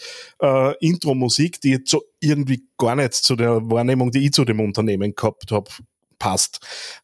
äh, 0.50 0.76
Intro-Musik, 0.80 1.62
die 1.62 1.72
jetzt 1.72 1.90
so 1.90 2.04
irgendwie 2.20 2.64
gar 2.78 2.96
nicht 2.96 3.14
zu 3.14 3.36
der 3.36 3.70
Wahrnehmung, 3.70 4.12
die 4.12 4.26
ich 4.26 4.34
zu 4.34 4.46
dem 4.46 4.60
Unternehmen 4.60 5.14
gehabt 5.16 5.52
habe, 5.52 5.70
passt. 6.18 6.60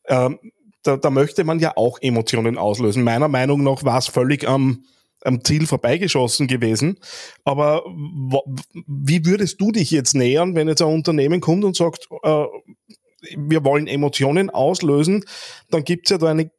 Ähm, 0.07 0.39
da, 0.83 0.97
da 0.97 1.09
möchte 1.09 1.43
man 1.43 1.59
ja 1.59 1.73
auch 1.75 1.99
Emotionen 2.01 2.57
auslösen. 2.57 3.03
Meiner 3.03 3.27
Meinung 3.27 3.63
nach 3.63 3.83
war 3.83 3.97
es 3.97 4.07
völlig 4.07 4.47
am, 4.47 4.83
am 5.23 5.43
Ziel 5.43 5.65
vorbeigeschossen 5.65 6.47
gewesen. 6.47 6.99
Aber 7.43 7.83
wie 8.87 9.25
würdest 9.25 9.59
du 9.59 9.71
dich 9.71 9.91
jetzt 9.91 10.13
nähern, 10.15 10.55
wenn 10.55 10.67
jetzt 10.67 10.81
ein 10.81 10.93
Unternehmen 10.93 11.41
kommt 11.41 11.63
und 11.63 11.75
sagt, 11.75 12.07
äh, 12.23 12.45
wir 13.35 13.63
wollen 13.63 13.87
Emotionen 13.87 14.51
auslösen, 14.51 15.25
dann 15.71 15.83
gibt 15.83 16.05
es 16.07 16.11
ja 16.11 16.17
da 16.17 16.29
eine 16.29 16.51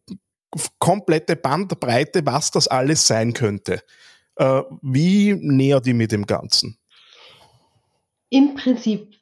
komplette 0.79 1.37
Bandbreite, 1.37 2.25
was 2.25 2.51
das 2.51 2.67
alles 2.67 3.07
sein 3.07 3.33
könnte. 3.33 3.83
Äh, 4.37 4.63
wie 4.83 5.35
näher 5.35 5.81
die 5.81 5.95
mit 5.95 6.13
dem 6.13 6.27
Ganzen? 6.27 6.79
Im 8.31 8.55
Prinzip 8.55 9.15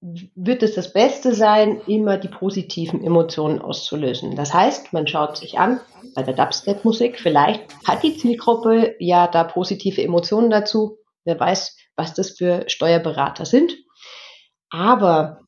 wird 0.00 0.62
es 0.62 0.74
das 0.74 0.92
Beste 0.92 1.34
sein, 1.34 1.80
immer 1.86 2.16
die 2.16 2.28
positiven 2.28 3.04
Emotionen 3.04 3.58
auszulösen. 3.58 4.34
Das 4.34 4.54
heißt, 4.54 4.92
man 4.92 5.06
schaut 5.06 5.36
sich 5.36 5.58
an, 5.58 5.80
bei 6.14 6.22
der 6.22 6.34
Dubstep-Musik, 6.34 7.20
vielleicht 7.20 7.62
hat 7.86 8.02
die 8.02 8.16
Zielgruppe 8.16 8.94
ja 8.98 9.26
da 9.26 9.44
positive 9.44 10.02
Emotionen 10.02 10.48
dazu. 10.48 10.96
Wer 11.24 11.38
weiß, 11.38 11.76
was 11.96 12.14
das 12.14 12.30
für 12.30 12.64
Steuerberater 12.66 13.44
sind. 13.44 13.76
Aber 14.70 15.40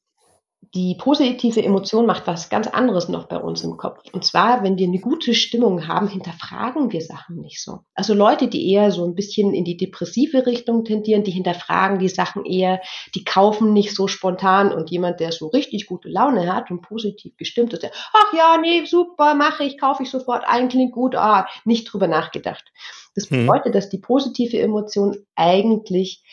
die 0.74 0.94
positive 0.94 1.62
Emotion 1.62 2.06
macht 2.06 2.26
was 2.26 2.48
ganz 2.48 2.68
anderes 2.68 3.08
noch 3.08 3.26
bei 3.26 3.36
uns 3.36 3.62
im 3.62 3.76
Kopf. 3.76 3.98
Und 4.12 4.24
zwar, 4.24 4.62
wenn 4.62 4.78
wir 4.78 4.86
eine 4.86 5.00
gute 5.00 5.34
Stimmung 5.34 5.88
haben, 5.88 6.08
hinterfragen 6.08 6.92
wir 6.92 7.02
Sachen 7.02 7.40
nicht 7.40 7.62
so. 7.62 7.80
Also 7.94 8.14
Leute, 8.14 8.48
die 8.48 8.70
eher 8.70 8.90
so 8.90 9.04
ein 9.04 9.14
bisschen 9.14 9.52
in 9.52 9.64
die 9.64 9.76
depressive 9.76 10.46
Richtung 10.46 10.84
tendieren, 10.84 11.24
die 11.24 11.32
hinterfragen 11.32 11.98
die 11.98 12.08
Sachen 12.08 12.44
eher, 12.46 12.80
die 13.14 13.24
kaufen 13.24 13.72
nicht 13.72 13.94
so 13.94 14.06
spontan 14.06 14.72
und 14.72 14.90
jemand, 14.90 15.20
der 15.20 15.32
so 15.32 15.48
richtig 15.48 15.86
gute 15.86 16.08
Laune 16.08 16.50
hat 16.54 16.70
und 16.70 16.80
positiv 16.80 17.36
gestimmt 17.36 17.72
ist, 17.72 17.82
der, 17.82 17.90
ach 18.12 18.32
ja, 18.32 18.56
nee, 18.58 18.84
super, 18.86 19.34
mache 19.34 19.64
ich, 19.64 19.78
kaufe 19.78 20.04
ich 20.04 20.10
sofort 20.10 20.44
ein, 20.46 20.68
klingt 20.68 20.92
gut, 20.92 21.16
ah, 21.16 21.48
nicht 21.64 21.92
drüber 21.92 22.06
nachgedacht. 22.06 22.72
Das 23.14 23.28
hm. 23.28 23.46
bedeutet, 23.46 23.74
dass 23.74 23.90
die 23.90 23.98
positive 23.98 24.58
Emotion 24.58 25.18
eigentlich 25.34 26.24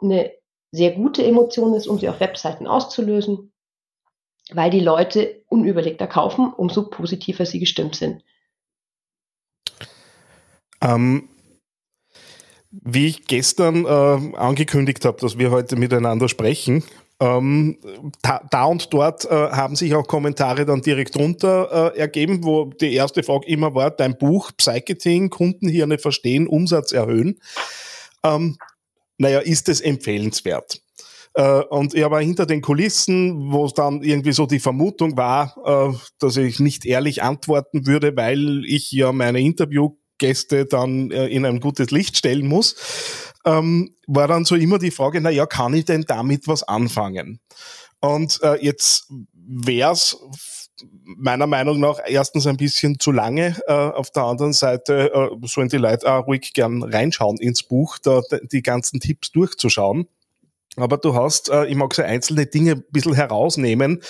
eine 0.00 0.30
sehr 0.70 0.92
gute 0.92 1.24
Emotion 1.24 1.74
ist, 1.74 1.86
um 1.86 1.98
sie 1.98 2.08
auf 2.08 2.20
Webseiten 2.20 2.66
auszulösen 2.66 3.50
weil 4.52 4.70
die 4.70 4.80
Leute 4.80 5.42
unüberlegter 5.48 6.06
kaufen, 6.06 6.52
umso 6.52 6.88
positiver 6.88 7.46
sie 7.46 7.60
gestimmt 7.60 7.96
sind. 7.96 8.22
Ähm, 10.80 11.28
wie 12.70 13.06
ich 13.06 13.26
gestern 13.26 13.84
äh, 13.86 14.36
angekündigt 14.36 15.04
habe, 15.04 15.20
dass 15.20 15.38
wir 15.38 15.50
heute 15.50 15.76
miteinander 15.76 16.28
sprechen, 16.28 16.82
ähm, 17.20 17.78
da, 18.22 18.42
da, 18.50 18.64
und 18.64 18.92
dort 18.92 19.24
äh, 19.24 19.28
haben 19.28 19.76
sich 19.76 19.94
auch 19.94 20.06
Kommentare 20.06 20.66
dann 20.66 20.82
direkt 20.82 21.16
runter 21.16 21.92
äh, 21.94 21.98
ergeben, 21.98 22.42
wo 22.42 22.64
die 22.64 22.92
erste 22.92 23.22
Frage 23.22 23.46
immer 23.46 23.74
war, 23.74 23.92
dein 23.92 24.18
Buch 24.18 24.50
Psycheting, 24.56 25.30
Kundenhirne 25.30 25.98
verstehen, 25.98 26.48
Umsatz 26.48 26.90
erhöhen. 26.92 27.38
Ähm, 28.24 28.58
naja, 29.16 29.38
ist 29.38 29.68
es 29.68 29.80
empfehlenswert? 29.80 30.82
Äh, 31.34 31.60
und 31.64 31.94
ich 31.94 32.04
war 32.04 32.20
hinter 32.20 32.46
den 32.46 32.60
Kulissen, 32.60 33.52
wo 33.52 33.66
dann 33.68 34.02
irgendwie 34.02 34.32
so 34.32 34.46
die 34.46 34.60
Vermutung 34.60 35.16
war, 35.16 35.56
äh, 35.64 35.96
dass 36.18 36.36
ich 36.36 36.60
nicht 36.60 36.86
ehrlich 36.86 37.22
antworten 37.22 37.86
würde, 37.86 38.16
weil 38.16 38.64
ich 38.66 38.92
ja 38.92 39.12
meine 39.12 39.40
Interviewgäste 39.40 40.66
dann 40.66 41.10
äh, 41.10 41.26
in 41.26 41.44
ein 41.44 41.60
gutes 41.60 41.90
Licht 41.90 42.16
stellen 42.16 42.46
muss, 42.46 42.76
ähm, 43.44 43.96
war 44.06 44.28
dann 44.28 44.44
so 44.44 44.54
immer 44.54 44.78
die 44.78 44.92
Frage, 44.92 45.20
na 45.20 45.30
ja, 45.30 45.46
kann 45.46 45.74
ich 45.74 45.84
denn 45.84 46.04
damit 46.06 46.46
was 46.46 46.62
anfangen? 46.62 47.40
Und 48.00 48.38
äh, 48.42 48.62
jetzt 48.64 49.10
wär's 49.32 50.16
meiner 51.04 51.46
Meinung 51.46 51.80
nach 51.80 52.00
erstens 52.06 52.46
ein 52.46 52.56
bisschen 52.56 52.98
zu 52.98 53.12
lange. 53.12 53.56
Äh, 53.66 53.72
auf 53.72 54.10
der 54.10 54.24
anderen 54.24 54.52
Seite 54.52 55.12
äh, 55.12 55.46
sollen 55.46 55.68
die 55.68 55.76
Leute 55.76 56.12
auch 56.12 56.26
ruhig 56.26 56.52
gern 56.52 56.82
reinschauen 56.82 57.38
ins 57.38 57.62
Buch, 57.62 57.98
da 57.98 58.22
die 58.52 58.62
ganzen 58.62 59.00
Tipps 59.00 59.32
durchzuschauen. 59.32 60.06
Aber 60.76 60.96
du 60.96 61.14
hast, 61.14 61.50
äh, 61.50 61.66
ich 61.66 61.76
mag 61.76 61.94
so 61.94 62.02
einzelne 62.02 62.46
Dinge 62.46 62.72
ein 62.72 62.84
bisschen 62.90 63.14
herausnehmen. 63.14 64.02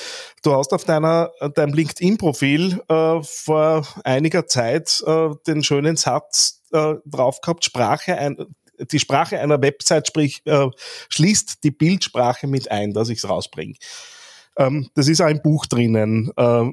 Du 0.42 0.52
hast 0.54 0.72
auf 0.72 0.84
deiner, 0.84 1.30
deinem 1.54 1.74
LinkedIn-Profil 1.74 2.80
äh, 2.88 3.22
vor 3.22 3.86
einiger 4.04 4.46
Zeit 4.46 5.02
äh, 5.06 5.30
den 5.46 5.62
schönen 5.62 5.96
Satz 5.96 6.62
äh, 6.72 6.94
drauf 7.04 7.40
gehabt, 7.40 7.64
Sprache 7.64 8.16
ein, 8.16 8.36
die 8.78 8.98
Sprache 8.98 9.38
einer 9.38 9.60
Website 9.60 10.08
sprich, 10.08 10.42
äh, 10.46 10.68
schließt 11.08 11.62
die 11.62 11.70
Bildsprache 11.70 12.46
mit 12.46 12.70
ein, 12.70 12.92
dass 12.92 13.08
ich 13.08 13.18
es 13.18 13.28
rausbringe. 13.28 13.74
Ähm, 14.56 14.88
das 14.94 15.08
ist 15.08 15.20
auch 15.20 15.28
im 15.28 15.42
Buch 15.42 15.66
drinnen. 15.66 16.32
Äh, 16.36 16.70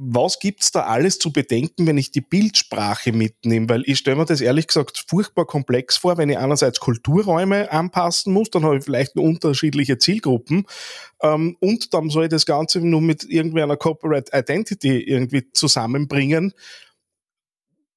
was 0.00 0.38
gibt's 0.38 0.70
da 0.70 0.84
alles 0.84 1.18
zu 1.18 1.32
bedenken, 1.32 1.88
wenn 1.88 1.98
ich 1.98 2.12
die 2.12 2.20
Bildsprache 2.20 3.10
mitnehme? 3.10 3.68
Weil 3.68 3.82
ich 3.84 3.98
stelle 3.98 4.16
mir 4.16 4.26
das 4.26 4.40
ehrlich 4.40 4.68
gesagt 4.68 5.04
furchtbar 5.08 5.44
komplex 5.44 5.96
vor, 5.96 6.16
wenn 6.18 6.30
ich 6.30 6.38
einerseits 6.38 6.78
Kulturräume 6.78 7.72
anpassen 7.72 8.32
muss, 8.32 8.48
dann 8.50 8.64
habe 8.64 8.78
ich 8.78 8.84
vielleicht 8.84 9.16
nur 9.16 9.24
unterschiedliche 9.24 9.98
Zielgruppen 9.98 10.66
ähm, 11.20 11.56
und 11.58 11.92
dann 11.94 12.10
soll 12.10 12.24
ich 12.24 12.30
das 12.30 12.46
Ganze 12.46 12.80
nur 12.80 13.00
mit 13.00 13.24
irgendeiner 13.24 13.76
Corporate 13.76 14.30
Identity 14.32 15.00
irgendwie 15.00 15.50
zusammenbringen. 15.52 16.52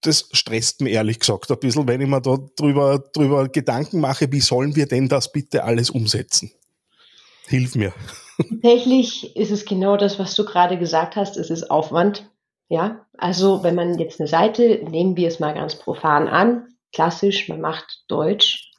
Das 0.01 0.27
stresst 0.31 0.81
mich 0.81 0.93
ehrlich 0.93 1.19
gesagt 1.19 1.51
ein 1.51 1.59
bisschen, 1.59 1.87
wenn 1.87 2.01
ich 2.01 2.07
mir 2.07 2.19
da 2.19 2.39
drüber, 2.55 2.97
drüber 3.13 3.47
Gedanken 3.47 3.99
mache, 3.99 4.31
wie 4.31 4.41
sollen 4.41 4.75
wir 4.75 4.87
denn 4.87 5.07
das 5.07 5.31
bitte 5.31 5.63
alles 5.63 5.91
umsetzen? 5.91 6.51
Hilf 7.45 7.75
mir. 7.75 7.93
Tatsächlich 8.49 9.35
ist 9.35 9.51
es 9.51 9.65
genau 9.65 9.97
das, 9.97 10.19
was 10.19 10.35
du 10.35 10.45
gerade 10.45 10.77
gesagt 10.77 11.15
hast. 11.15 11.37
Es 11.37 11.49
ist 11.49 11.69
Aufwand. 11.69 12.29
Ja, 12.69 13.05
also 13.17 13.63
wenn 13.63 13.75
man 13.75 13.99
jetzt 13.99 14.19
eine 14.19 14.27
Seite, 14.27 14.81
nehmen 14.89 15.17
wir 15.17 15.27
es 15.27 15.41
mal 15.41 15.53
ganz 15.53 15.75
profan 15.75 16.29
an, 16.29 16.69
klassisch, 16.93 17.49
man 17.49 17.59
macht 17.59 18.05
Deutsch 18.07 18.71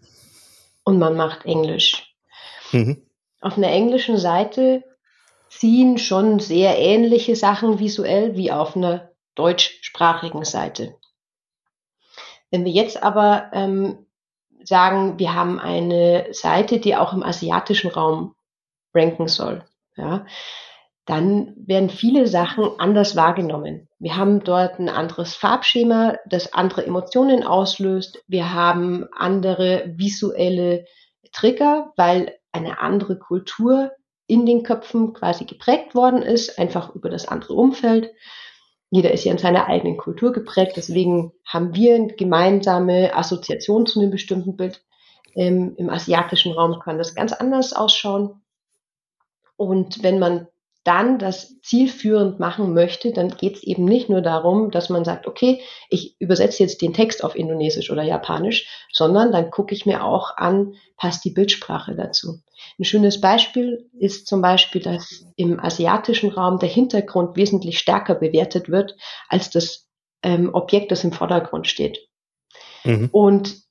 und 0.82 0.98
man 0.98 1.14
macht 1.14 1.44
Englisch. 1.44 2.14
Mhm. 2.72 3.02
Auf 3.42 3.58
einer 3.58 3.70
englischen 3.70 4.16
Seite 4.16 4.82
ziehen 5.50 5.98
schon 5.98 6.38
sehr 6.38 6.78
ähnliche 6.78 7.36
Sachen 7.36 7.78
visuell 7.78 8.34
wie 8.34 8.50
auf 8.50 8.76
einer 8.76 9.10
deutschsprachigen 9.34 10.44
Seite. 10.44 10.94
Wenn 12.50 12.64
wir 12.64 12.72
jetzt 12.72 13.02
aber 13.02 13.50
ähm, 13.52 14.06
sagen, 14.64 15.18
wir 15.18 15.34
haben 15.34 15.58
eine 15.58 16.28
Seite, 16.32 16.78
die 16.78 16.96
auch 16.96 17.12
im 17.12 17.22
asiatischen 17.22 17.90
Raum 17.90 18.34
ranken 18.94 19.28
soll, 19.28 19.64
ja, 19.96 20.26
dann 21.06 21.54
werden 21.56 21.90
viele 21.90 22.26
Sachen 22.26 22.78
anders 22.78 23.16
wahrgenommen. 23.16 23.88
Wir 23.98 24.16
haben 24.16 24.44
dort 24.44 24.78
ein 24.78 24.88
anderes 24.88 25.34
Farbschema, 25.34 26.16
das 26.26 26.52
andere 26.52 26.86
Emotionen 26.86 27.42
auslöst. 27.42 28.22
Wir 28.28 28.54
haben 28.54 29.08
andere 29.12 29.92
visuelle 29.96 30.84
Trigger, 31.32 31.92
weil 31.96 32.38
eine 32.52 32.78
andere 32.80 33.18
Kultur 33.18 33.90
in 34.26 34.46
den 34.46 34.62
Köpfen 34.62 35.12
quasi 35.12 35.44
geprägt 35.44 35.94
worden 35.94 36.22
ist, 36.22 36.58
einfach 36.58 36.94
über 36.94 37.10
das 37.10 37.26
andere 37.26 37.54
Umfeld. 37.54 38.12
Jeder 38.90 39.10
ist 39.10 39.24
ja 39.24 39.32
in 39.32 39.38
seiner 39.38 39.66
eigenen 39.66 39.96
Kultur 39.96 40.32
geprägt, 40.32 40.74
deswegen 40.76 41.32
haben 41.46 41.74
wir 41.74 41.94
eine 41.94 42.08
gemeinsame 42.08 43.16
Assoziation 43.16 43.86
zu 43.86 44.00
einem 44.00 44.10
bestimmten 44.10 44.56
Bild. 44.56 44.84
Ähm, 45.34 45.74
Im 45.78 45.88
asiatischen 45.88 46.52
Raum 46.52 46.78
kann 46.78 46.98
das 46.98 47.14
ganz 47.14 47.32
anders 47.32 47.72
ausschauen. 47.72 48.41
Und 49.62 50.02
wenn 50.02 50.18
man 50.18 50.48
dann 50.84 51.20
das 51.20 51.60
zielführend 51.60 52.40
machen 52.40 52.74
möchte, 52.74 53.12
dann 53.12 53.28
geht 53.28 53.56
es 53.56 53.62
eben 53.62 53.84
nicht 53.84 54.08
nur 54.08 54.20
darum, 54.20 54.72
dass 54.72 54.88
man 54.88 55.04
sagt, 55.04 55.28
okay, 55.28 55.60
ich 55.88 56.16
übersetze 56.18 56.64
jetzt 56.64 56.82
den 56.82 56.92
Text 56.92 57.22
auf 57.22 57.36
Indonesisch 57.36 57.90
oder 57.92 58.02
Japanisch, 58.02 58.66
sondern 58.92 59.30
dann 59.30 59.52
gucke 59.52 59.74
ich 59.74 59.86
mir 59.86 60.04
auch 60.04 60.36
an, 60.36 60.74
passt 60.96 61.24
die 61.24 61.30
Bildsprache 61.30 61.94
dazu. 61.94 62.40
Ein 62.80 62.84
schönes 62.84 63.20
Beispiel 63.20 63.88
ist 63.96 64.26
zum 64.26 64.42
Beispiel, 64.42 64.82
dass 64.82 65.24
im 65.36 65.60
asiatischen 65.60 66.30
Raum 66.30 66.58
der 66.58 66.68
Hintergrund 66.68 67.36
wesentlich 67.36 67.78
stärker 67.78 68.16
bewertet 68.16 68.68
wird 68.68 68.96
als 69.28 69.50
das 69.50 69.88
ähm, 70.24 70.50
Objekt, 70.52 70.90
das 70.90 71.04
im 71.04 71.12
Vordergrund 71.12 71.68
steht. 71.68 72.08
Mhm. 72.82 73.08
Und 73.12 73.61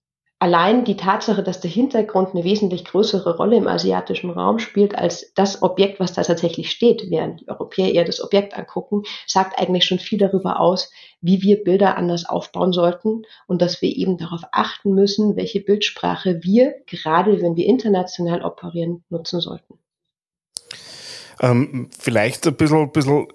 allein 0.42 0.86
die 0.86 0.98
Tatsache, 0.98 1.44
dass 1.44 1.60
der 1.60 1.70
Hintergrund 1.70 2.30
eine 2.34 2.44
wesentlich 2.44 2.84
größere 2.84 3.38
Rolle 3.38 3.58
im 3.58 3.68
asiatischen 3.68 4.32
Raum 4.32 4.58
spielt 4.58 4.96
als 4.96 5.32
das 5.36 5.62
Objekt, 5.62 6.00
was 6.00 6.14
da 6.14 6.24
tatsächlich 6.24 6.72
steht, 6.72 7.12
während 7.12 7.42
die 7.42 7.48
Europäer 7.48 7.94
eher 7.94 8.06
das 8.06 8.24
Objekt 8.24 8.58
angucken, 8.58 9.04
sagt 9.28 9.60
eigentlich 9.60 9.86
schon 9.86 10.00
viel 10.00 10.18
darüber 10.18 10.60
aus, 10.60 10.92
wie 11.22 11.44
wir 11.44 11.64
Bilder 11.64 11.96
anders 11.96 12.28
aufbauen 12.28 12.74
sollten 12.74 13.22
und 13.46 13.62
dass 13.62 13.84
wir 13.84 13.96
eben 13.96 14.18
darauf 14.18 14.42
achten 14.52 14.96
müssen, 14.96 15.36
welche 15.36 15.60
Bildsprache 15.60 16.40
wir, 16.42 16.74
gerade 16.88 17.40
wenn 17.40 17.56
wir 17.56 17.68
international 17.68 18.42
operieren, 18.42 19.04
nutzen 19.10 19.42
sollten. 19.42 19.78
Ähm, 21.40 21.92
vielleicht 22.00 22.48
ein 22.48 22.56
bisschen, 22.56 22.92
bisschen 22.92 23.28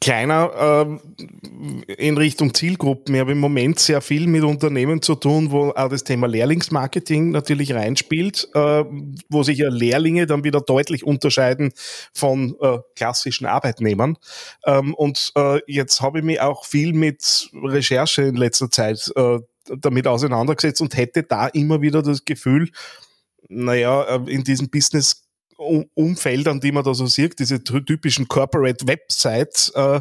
kleiner 0.00 0.98
äh, 1.88 1.94
in 1.94 2.16
Richtung 2.16 2.54
Zielgruppen. 2.54 3.14
Ich 3.14 3.20
habe 3.20 3.32
im 3.32 3.40
Moment 3.40 3.78
sehr 3.80 4.00
viel 4.00 4.26
mit 4.26 4.44
Unternehmen 4.44 5.02
zu 5.02 5.14
tun, 5.14 5.50
wo 5.50 5.70
auch 5.70 5.88
das 5.88 6.04
Thema 6.04 6.28
Lehrlingsmarketing 6.28 7.30
natürlich 7.30 7.74
reinspielt, 7.74 8.48
äh, 8.54 8.84
wo 9.28 9.42
sich 9.42 9.58
ja 9.58 9.68
Lehrlinge 9.68 10.26
dann 10.26 10.44
wieder 10.44 10.60
deutlich 10.60 11.04
unterscheiden 11.04 11.72
von 12.14 12.54
äh, 12.60 12.78
klassischen 12.94 13.46
Arbeitnehmern. 13.46 14.16
Ähm, 14.66 14.94
und 14.94 15.32
äh, 15.36 15.60
jetzt 15.66 16.00
habe 16.00 16.18
ich 16.20 16.24
mich 16.24 16.40
auch 16.40 16.64
viel 16.64 16.92
mit 16.92 17.50
Recherche 17.62 18.22
in 18.22 18.36
letzter 18.36 18.70
Zeit 18.70 19.10
äh, 19.16 19.38
damit 19.80 20.06
auseinandergesetzt 20.06 20.80
und 20.80 20.96
hätte 20.96 21.24
da 21.24 21.48
immer 21.48 21.82
wieder 21.82 22.02
das 22.02 22.24
Gefühl, 22.24 22.70
naja, 23.48 24.04
äh, 24.04 24.30
in 24.30 24.44
diesem 24.44 24.70
Business 24.70 25.27
Umfeldern, 25.58 26.60
die 26.60 26.72
man 26.72 26.84
da 26.84 26.94
so 26.94 27.06
sieht, 27.06 27.38
diese 27.38 27.62
typischen 27.62 28.28
Corporate 28.28 28.86
Websites, 28.86 29.70
äh, 29.74 30.00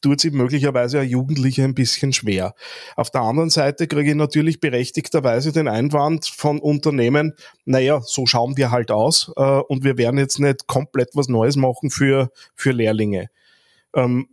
tut 0.00 0.20
sich 0.20 0.32
möglicherweise 0.32 1.00
ein 1.00 1.08
Jugendlicher 1.08 1.64
ein 1.64 1.74
bisschen 1.74 2.12
schwer. 2.12 2.54
Auf 2.96 3.10
der 3.10 3.22
anderen 3.22 3.50
Seite 3.50 3.86
kriege 3.88 4.10
ich 4.10 4.16
natürlich 4.16 4.60
berechtigterweise 4.60 5.52
den 5.52 5.68
Einwand 5.68 6.26
von 6.26 6.60
Unternehmen, 6.60 7.34
naja, 7.64 8.00
so 8.04 8.26
schauen 8.26 8.56
wir 8.56 8.70
halt 8.70 8.90
aus 8.90 9.32
äh, 9.36 9.42
und 9.42 9.84
wir 9.84 9.98
werden 9.98 10.18
jetzt 10.18 10.38
nicht 10.38 10.66
komplett 10.66 11.10
was 11.14 11.28
Neues 11.28 11.56
machen 11.56 11.90
für, 11.90 12.30
für 12.54 12.72
Lehrlinge. 12.72 13.28
Ähm, 13.94 14.28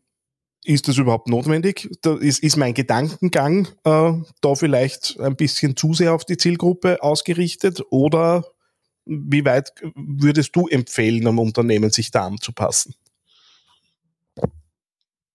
ist 0.64 0.88
das 0.88 0.98
überhaupt 0.98 1.30
notwendig? 1.30 1.90
Da 2.02 2.16
ist, 2.16 2.42
ist 2.42 2.58
mein 2.58 2.74
Gedankengang 2.74 3.68
äh, 3.84 4.14
da 4.42 4.56
vielleicht 4.56 5.20
ein 5.20 5.36
bisschen 5.36 5.78
zu 5.78 5.94
sehr 5.94 6.14
auf 6.14 6.26
die 6.26 6.38
Zielgruppe 6.38 7.04
ausgerichtet 7.04 7.84
oder 7.92 8.46
wie 9.06 9.46
weit 9.46 9.72
würdest 9.96 10.56
du 10.56 10.68
empfehlen, 10.68 11.28
einem 11.28 11.40
Unternehmen 11.40 11.92
sich 11.92 12.12
da 12.12 12.26
anzupassen? 12.26 12.96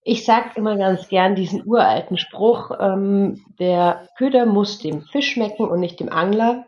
Ich 0.03 0.25
sage 0.25 0.51
immer 0.57 0.77
ganz 0.77 1.09
gern 1.09 1.35
diesen 1.35 1.67
uralten 1.67 2.17
Spruch, 2.17 2.71
ähm, 2.81 3.45
der 3.59 4.09
Köder 4.17 4.47
muss 4.47 4.79
dem 4.79 5.03
Fisch 5.03 5.33
schmecken 5.33 5.69
und 5.69 5.79
nicht 5.79 6.01
dem 6.01 6.09
Angler. 6.09 6.67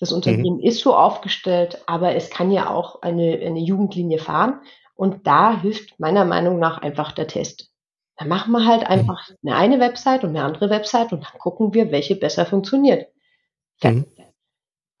Das 0.00 0.12
Unternehmen 0.12 0.58
mhm. 0.58 0.64
ist 0.64 0.80
so 0.80 0.94
aufgestellt, 0.94 1.82
aber 1.86 2.16
es 2.16 2.30
kann 2.30 2.50
ja 2.50 2.68
auch 2.68 3.00
eine, 3.00 3.38
eine 3.40 3.60
Jugendlinie 3.60 4.18
fahren. 4.18 4.60
Und 4.96 5.26
da 5.26 5.60
hilft 5.60 5.98
meiner 6.00 6.24
Meinung 6.24 6.58
nach 6.58 6.78
einfach 6.78 7.12
der 7.12 7.28
Test. 7.28 7.70
Dann 8.16 8.28
machen 8.28 8.52
wir 8.52 8.66
halt 8.66 8.86
einfach 8.86 9.28
eine, 9.42 9.56
eine 9.56 9.80
Website 9.80 10.24
und 10.24 10.30
eine 10.30 10.44
andere 10.44 10.68
Website 10.68 11.12
und 11.12 11.24
dann 11.24 11.38
gucken 11.38 11.74
wir, 11.74 11.90
welche 11.90 12.16
besser 12.16 12.44
funktioniert. 12.44 13.08
Mhm. 13.82 14.06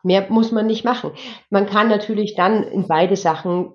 Mehr 0.04 0.30
muss 0.30 0.52
man 0.52 0.66
nicht 0.66 0.84
machen. 0.84 1.12
Man 1.50 1.66
kann 1.66 1.88
natürlich 1.88 2.34
dann 2.34 2.62
in 2.62 2.86
beide 2.86 3.16
Sachen, 3.16 3.72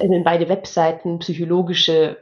in 0.00 0.24
beide 0.24 0.48
Webseiten 0.48 1.18
psychologische 1.18 2.16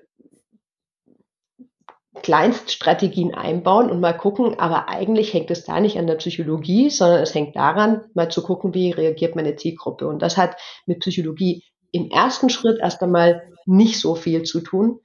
Kleinststrategien 2.22 3.34
einbauen 3.34 3.90
und 3.90 4.00
mal 4.00 4.16
gucken, 4.16 4.58
aber 4.58 4.88
eigentlich 4.88 5.32
hängt 5.32 5.50
es 5.50 5.64
da 5.64 5.80
nicht 5.80 5.98
an 5.98 6.06
der 6.06 6.16
Psychologie, 6.16 6.90
sondern 6.90 7.22
es 7.22 7.34
hängt 7.34 7.54
daran, 7.54 8.02
mal 8.14 8.30
zu 8.30 8.42
gucken, 8.42 8.74
wie 8.74 8.90
reagiert 8.90 9.36
meine 9.36 9.54
Zielgruppe. 9.54 10.08
Und 10.08 10.22
das 10.22 10.36
hat 10.36 10.56
mit 10.86 11.00
Psychologie 11.00 11.62
im 11.92 12.10
ersten 12.10 12.50
Schritt 12.50 12.80
erst 12.80 13.02
einmal 13.02 13.52
nicht 13.64 14.00
so 14.00 14.16
viel 14.16 14.42
zu 14.42 14.60
tun, 14.60 15.00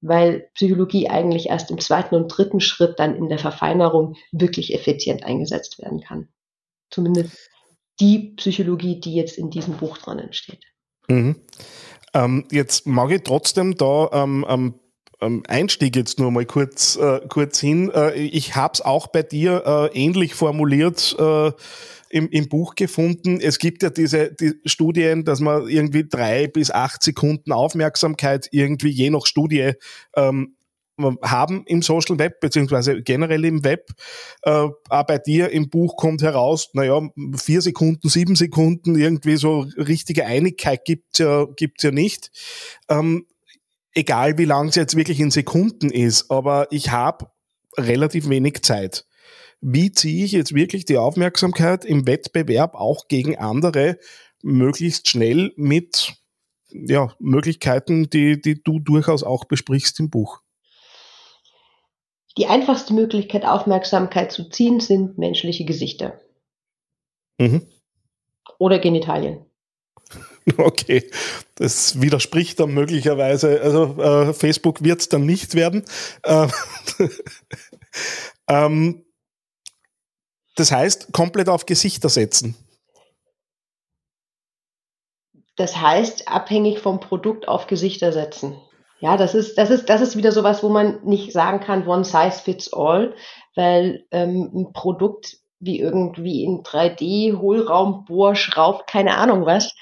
weil 0.00 0.50
Psychologie 0.54 1.08
eigentlich 1.08 1.48
erst 1.48 1.70
im 1.70 1.80
zweiten 1.80 2.14
und 2.14 2.28
dritten 2.28 2.60
Schritt 2.60 2.98
dann 2.98 3.16
in 3.16 3.28
der 3.28 3.38
Verfeinerung 3.38 4.14
wirklich 4.30 4.72
effizient 4.72 5.24
eingesetzt 5.24 5.80
werden 5.80 6.00
kann. 6.00 6.28
Zumindest 6.90 7.50
die 8.00 8.34
Psychologie, 8.36 9.00
die 9.00 9.14
jetzt 9.14 9.38
in 9.38 9.50
diesem 9.50 9.76
Buch 9.76 9.98
dran 9.98 10.18
entsteht. 10.18 10.64
Mhm. 11.08 11.36
Ähm, 12.14 12.44
jetzt 12.50 12.86
mag 12.86 13.10
ich 13.10 13.22
trotzdem 13.22 13.76
da 13.76 14.10
ähm, 14.12 14.74
ähm, 15.22 15.42
Einstieg 15.46 15.96
jetzt 15.96 16.18
nur 16.18 16.30
mal 16.30 16.44
kurz, 16.44 16.96
äh, 16.96 17.20
kurz 17.28 17.60
hin. 17.60 17.90
Äh, 17.94 18.14
ich 18.14 18.56
habe 18.56 18.72
es 18.74 18.80
auch 18.80 19.06
bei 19.06 19.22
dir 19.22 19.62
äh, 19.64 19.98
ähnlich 19.98 20.34
formuliert 20.34 21.16
äh, 21.18 21.52
im, 22.10 22.28
im 22.28 22.48
Buch 22.48 22.74
gefunden. 22.74 23.40
Es 23.40 23.58
gibt 23.58 23.82
ja 23.82 23.90
diese 23.90 24.32
die 24.32 24.54
Studien, 24.66 25.24
dass 25.24 25.40
man 25.40 25.68
irgendwie 25.68 26.06
drei 26.06 26.46
bis 26.46 26.70
acht 26.70 27.02
Sekunden 27.02 27.52
Aufmerksamkeit 27.52 28.48
irgendwie 28.50 28.90
je 28.90 29.10
nach 29.10 29.24
Studie 29.24 29.72
ähm, 30.16 30.56
haben 31.22 31.64
im 31.66 31.82
Social 31.82 32.18
Web, 32.18 32.40
beziehungsweise 32.40 33.02
generell 33.02 33.44
im 33.44 33.64
Web. 33.64 33.90
Äh, 34.42 34.68
auch 34.88 35.06
bei 35.06 35.18
dir 35.18 35.50
im 35.50 35.70
Buch 35.70 35.96
kommt 35.96 36.22
heraus, 36.22 36.70
naja, 36.74 37.00
vier 37.36 37.62
Sekunden, 37.62 38.08
sieben 38.08 38.36
Sekunden, 38.36 38.96
irgendwie 38.96 39.36
so 39.36 39.66
richtige 39.76 40.26
Einigkeit 40.26 40.84
gibt's 40.84 41.18
ja, 41.18 41.46
gibt's 41.56 41.82
ja 41.82 41.90
nicht. 41.90 42.30
Ähm, 42.88 43.26
egal 43.94 44.38
wie 44.38 44.44
lang 44.44 44.68
es 44.68 44.74
jetzt 44.74 44.96
wirklich 44.96 45.20
in 45.20 45.30
Sekunden 45.30 45.90
ist, 45.90 46.30
aber 46.30 46.68
ich 46.70 46.90
habe 46.90 47.30
relativ 47.76 48.28
wenig 48.28 48.62
Zeit. 48.62 49.06
Wie 49.60 49.92
ziehe 49.92 50.24
ich 50.24 50.32
jetzt 50.32 50.54
wirklich 50.54 50.84
die 50.84 50.98
Aufmerksamkeit 50.98 51.84
im 51.84 52.06
Wettbewerb 52.06 52.74
auch 52.74 53.06
gegen 53.08 53.38
andere 53.38 53.98
möglichst 54.42 55.08
schnell 55.08 55.52
mit 55.56 56.14
ja, 56.70 57.14
Möglichkeiten, 57.20 58.10
die, 58.10 58.40
die 58.40 58.62
du 58.62 58.80
durchaus 58.80 59.22
auch 59.22 59.44
besprichst 59.44 60.00
im 60.00 60.10
Buch? 60.10 60.40
Die 62.38 62.46
einfachste 62.46 62.94
Möglichkeit, 62.94 63.44
Aufmerksamkeit 63.44 64.32
zu 64.32 64.48
ziehen, 64.48 64.80
sind 64.80 65.18
menschliche 65.18 65.64
Gesichter. 65.64 66.20
Mhm. 67.38 67.66
Oder 68.58 68.78
Genitalien. 68.78 69.44
Okay, 70.56 71.08
das 71.54 72.00
widerspricht 72.00 72.58
dann 72.58 72.74
möglicherweise, 72.74 73.60
also 73.62 74.02
äh, 74.02 74.34
Facebook 74.34 74.82
wird 74.82 75.00
es 75.00 75.08
dann 75.08 75.24
nicht 75.24 75.54
werden. 75.54 75.84
Äh, 76.24 76.48
ähm, 78.48 79.04
das 80.56 80.72
heißt, 80.72 81.12
komplett 81.12 81.48
auf 81.48 81.64
Gesichter 81.66 82.08
setzen. 82.08 82.56
Das 85.56 85.76
heißt, 85.76 86.28
abhängig 86.28 86.80
vom 86.80 86.98
Produkt 86.98 87.46
auf 87.46 87.66
Gesichter 87.66 88.12
setzen. 88.12 88.56
Ja, 89.02 89.16
das 89.16 89.34
ist, 89.34 89.58
das 89.58 89.70
ist, 89.70 89.88
das 89.88 90.00
ist 90.00 90.16
wieder 90.16 90.30
sowas, 90.30 90.62
wo 90.62 90.68
man 90.68 91.00
nicht 91.02 91.32
sagen 91.32 91.58
kann, 91.58 91.88
one 91.88 92.04
size 92.04 92.40
fits 92.40 92.72
all, 92.72 93.16
weil 93.56 94.06
ähm, 94.12 94.52
ein 94.54 94.72
Produkt 94.72 95.38
wie 95.58 95.80
irgendwie 95.80 96.44
in 96.44 96.62
3D, 96.62 97.36
Hohlraum, 97.36 98.04
Bohr, 98.04 98.36
schraubt, 98.36 98.86
keine 98.86 99.16
Ahnung 99.16 99.44
was, 99.44 99.74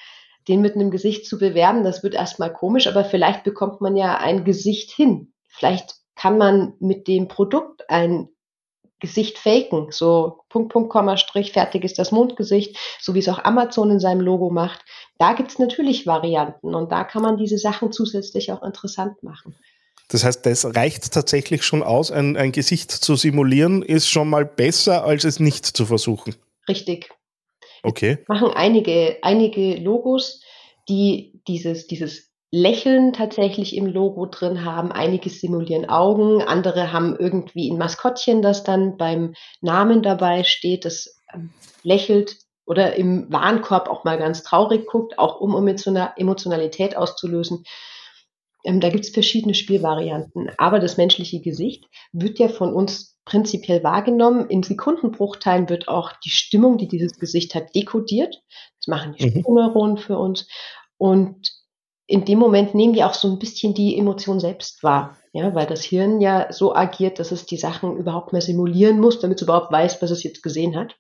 den 0.49 0.63
mit 0.63 0.75
einem 0.75 0.91
Gesicht 0.91 1.27
zu 1.27 1.39
bewerben, 1.39 1.85
das 1.85 2.03
wird 2.03 2.15
erstmal 2.15 2.51
komisch, 2.51 2.87
aber 2.87 3.05
vielleicht 3.05 3.45
bekommt 3.45 3.83
man 3.83 3.95
ja 3.95 4.17
ein 4.17 4.45
Gesicht 4.45 4.91
hin. 4.91 5.35
Vielleicht 5.49 5.97
kann 6.15 6.39
man 6.39 6.73
mit 6.81 7.07
dem 7.07 7.29
Produkt 7.29 7.91
ein 7.91 8.31
Gesicht 9.01 9.39
faken, 9.39 9.89
so 9.91 10.41
Punkt, 10.49 10.73
Punkt, 10.73 10.91
Komma, 10.91 11.17
Strich, 11.17 11.53
fertig 11.53 11.85
ist 11.85 11.99
das 11.99 12.13
Mondgesicht, 12.13 12.77
so 13.01 13.15
wie 13.15 13.19
es 13.19 13.29
auch 13.29 13.43
Amazon 13.45 13.91
in 13.91 14.01
seinem 14.01 14.21
Logo 14.21 14.51
macht. 14.51 14.85
Da 15.19 15.33
gibt's 15.33 15.59
natürlich 15.59 16.07
Varianten 16.07 16.75
und 16.75 16.93
da 16.93 17.05
kann 17.05 17.23
man 17.23 17.37
diese 17.37 17.59
Sachen 17.59 17.93
zusätzlich 17.93 18.53
auch 18.53 18.63
interessant 18.63 19.23
machen. 19.23 19.57
Das 20.09 20.25
heißt, 20.25 20.45
das 20.45 20.75
reicht 20.75 21.13
tatsächlich 21.13 21.63
schon 21.63 21.83
aus, 21.83 22.11
ein, 22.11 22.37
ein 22.37 22.53
Gesicht 22.53 22.91
zu 22.91 23.17
simulieren, 23.17 23.83
ist 23.83 24.09
schon 24.09 24.29
mal 24.29 24.45
besser, 24.45 25.05
als 25.05 25.25
es 25.25 25.41
nicht 25.41 25.65
zu 25.65 25.87
versuchen. 25.87 26.35
Richtig. 26.69 27.11
Okay. 27.83 28.19
Machen 28.29 28.51
einige, 28.55 29.19
einige 29.23 29.77
Logos, 29.77 30.43
die 30.89 31.41
dieses, 31.47 31.87
dieses 31.87 32.30
Lächeln 32.53 33.13
tatsächlich 33.13 33.77
im 33.77 33.87
Logo 33.87 34.27
drin 34.27 34.65
haben. 34.65 34.91
Einige 34.91 35.31
simulieren 35.31 35.89
Augen, 35.89 36.43
andere 36.43 36.93
haben 36.93 37.17
irgendwie 37.17 37.71
ein 37.71 37.79
Maskottchen, 37.79 38.43
das 38.43 38.65
dann 38.65 38.97
beim 38.97 39.35
Namen 39.61 40.03
dabei 40.03 40.43
steht, 40.43 40.85
das 40.85 41.21
ähm, 41.33 41.51
lächelt 41.83 42.39
oder 42.67 42.97
im 42.97 43.31
Warenkorb 43.33 43.89
auch 43.89 44.05
mal 44.05 44.19
ganz 44.19 44.43
traurig 44.43 44.87
guckt, 44.87 45.19
auch 45.19 45.41
um 45.41 45.55
Emotionalität 45.67 46.97
auszulösen. 46.97 47.65
Ähm, 48.65 48.81
da 48.81 48.91
gibt 48.91 49.05
es 49.05 49.11
verschiedene 49.11 49.55
Spielvarianten. 49.55 50.51
Aber 50.59 50.81
das 50.81 50.97
menschliche 50.97 51.41
Gesicht 51.41 51.87
wird 52.13 52.39
ja 52.39 52.49
von 52.49 52.73
uns 52.73 53.19
prinzipiell 53.25 53.83
wahrgenommen. 53.83 54.49
In 54.49 54.63
Sekundenbruchteilen 54.63 55.69
wird 55.69 55.89
auch 55.89 56.13
die 56.25 56.31
Stimmung, 56.31 56.79
die 56.79 56.89
dieses 56.89 57.19
Gesicht 57.19 57.55
hat, 57.55 57.75
dekodiert. 57.75 58.43
Das 58.79 58.89
machen 58.89 59.15
die 59.19 59.25
mhm. 59.25 59.31
Spiegelneuronen 59.31 59.97
für 59.97 60.19
uns. 60.19 60.47
Und 60.97 61.60
in 62.11 62.25
dem 62.25 62.41
Moment 62.41 62.75
nehmen 62.75 62.95
wir 62.95 63.07
auch 63.07 63.15
so 63.15 63.29
ein 63.29 63.39
bisschen 63.39 63.73
die 63.73 63.97
Emotion 63.97 64.41
selbst 64.41 64.83
wahr. 64.83 65.17
Ja, 65.33 65.55
weil 65.55 65.67
das 65.67 65.85
Hirn 65.85 66.21
ja 66.21 66.53
so 66.53 66.75
agiert, 66.75 67.21
dass 67.21 67.31
es 67.31 67.47
die 67.47 67.57
Sachen 67.57 67.97
überhaupt 67.97 68.33
mehr 68.33 68.43
simulieren 68.43 68.99
muss, 68.99 69.21
damit 69.21 69.39
es 69.39 69.43
überhaupt 69.43 69.71
weiß, 69.71 70.03
was 70.03 70.11
es 70.11 70.25
jetzt 70.25 70.43
gesehen 70.43 70.77
hat. 70.77 70.97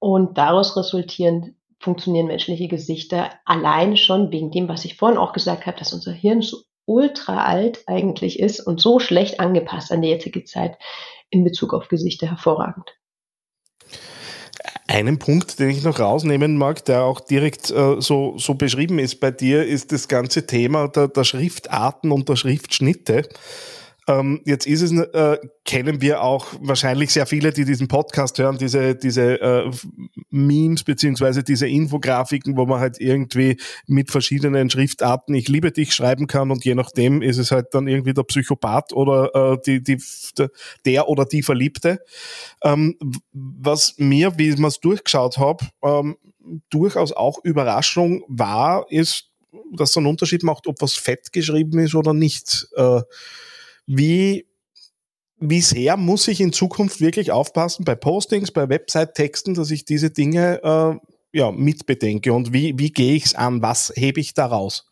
Und 0.00 0.38
daraus 0.38 0.76
resultierend 0.76 1.54
funktionieren 1.78 2.26
menschliche 2.26 2.66
Gesichter 2.66 3.30
allein 3.44 3.96
schon 3.96 4.32
wegen 4.32 4.50
dem, 4.50 4.68
was 4.68 4.84
ich 4.84 4.96
vorhin 4.96 5.18
auch 5.18 5.32
gesagt 5.32 5.66
habe, 5.66 5.78
dass 5.78 5.92
unser 5.92 6.12
Hirn 6.12 6.42
so 6.42 6.58
ultra 6.84 7.44
alt 7.44 7.84
eigentlich 7.86 8.40
ist 8.40 8.58
und 8.58 8.80
so 8.80 8.98
schlecht 8.98 9.38
angepasst 9.38 9.92
an 9.92 10.02
die 10.02 10.08
jetzige 10.08 10.42
Zeit 10.42 10.76
in 11.30 11.44
Bezug 11.44 11.74
auf 11.74 11.86
Gesichter 11.86 12.26
hervorragend. 12.26 12.90
Einen 14.86 15.18
Punkt, 15.18 15.58
den 15.58 15.70
ich 15.70 15.84
noch 15.84 16.00
rausnehmen 16.00 16.56
mag, 16.56 16.84
der 16.86 17.02
auch 17.02 17.20
direkt 17.20 17.70
äh, 17.70 18.00
so, 18.00 18.36
so 18.38 18.54
beschrieben 18.54 18.98
ist 18.98 19.20
bei 19.20 19.30
dir, 19.30 19.64
ist 19.66 19.92
das 19.92 20.08
ganze 20.08 20.46
Thema 20.46 20.88
der, 20.88 21.08
der 21.08 21.24
Schriftarten 21.24 22.10
und 22.10 22.28
der 22.28 22.36
Schriftschnitte. 22.36 23.28
Ähm, 24.08 24.40
jetzt 24.46 24.66
ist 24.66 24.80
es, 24.80 24.90
äh, 24.90 25.38
kennen 25.66 26.00
wir 26.00 26.22
auch 26.22 26.46
wahrscheinlich 26.60 27.12
sehr 27.12 27.26
viele, 27.26 27.52
die 27.52 27.66
diesen 27.66 27.88
Podcast 27.88 28.38
hören, 28.38 28.56
diese, 28.56 28.96
diese 28.96 29.38
äh, 29.40 29.70
Memes 30.30 30.82
beziehungsweise 30.82 31.44
diese 31.44 31.68
Infografiken, 31.68 32.56
wo 32.56 32.64
man 32.64 32.80
halt 32.80 32.98
irgendwie 33.00 33.58
mit 33.86 34.10
verschiedenen 34.10 34.70
Schriftarten 34.70 35.34
Ich 35.34 35.48
liebe 35.48 35.72
dich 35.72 35.92
schreiben 35.92 36.26
kann 36.26 36.50
und 36.50 36.64
je 36.64 36.74
nachdem 36.74 37.20
ist 37.20 37.36
es 37.36 37.50
halt 37.50 37.66
dann 37.72 37.86
irgendwie 37.86 38.14
der 38.14 38.22
Psychopath 38.22 38.94
oder 38.94 39.52
äh, 39.52 39.58
die, 39.66 39.82
die, 39.82 40.02
der 40.86 41.08
oder 41.08 41.26
die 41.26 41.42
Verliebte. 41.42 42.00
Ähm, 42.64 42.96
was 43.32 43.94
mir, 43.98 44.38
wie 44.38 44.48
ich 44.48 44.58
es 44.58 44.80
durchgeschaut 44.80 45.36
habe, 45.36 45.66
ähm, 45.82 46.16
durchaus 46.70 47.12
auch 47.12 47.44
Überraschung 47.44 48.24
war, 48.26 48.86
ist, 48.88 49.30
dass 49.72 49.90
es 49.90 49.96
einen 49.98 50.06
Unterschied 50.06 50.42
macht, 50.44 50.66
ob 50.66 50.80
was 50.80 50.94
fett 50.94 51.30
geschrieben 51.30 51.78
ist 51.78 51.94
oder 51.94 52.14
nicht. 52.14 52.68
Äh, 52.74 53.02
wie, 53.88 54.46
wie 55.38 55.62
sehr 55.62 55.96
muss 55.96 56.28
ich 56.28 56.40
in 56.40 56.52
Zukunft 56.52 57.00
wirklich 57.00 57.32
aufpassen 57.32 57.84
bei 57.84 57.94
Postings, 57.94 58.52
bei 58.52 58.68
Website-Texten, 58.68 59.54
dass 59.54 59.70
ich 59.70 59.86
diese 59.86 60.10
Dinge 60.10 60.62
äh, 60.62 61.08
ja, 61.32 61.50
mitbedenke 61.50 62.32
und 62.32 62.52
wie, 62.52 62.78
wie 62.78 62.92
gehe 62.92 63.14
ich 63.14 63.26
es 63.26 63.34
an? 63.34 63.62
Was 63.62 63.92
hebe 63.96 64.20
ich 64.20 64.34
daraus? 64.34 64.86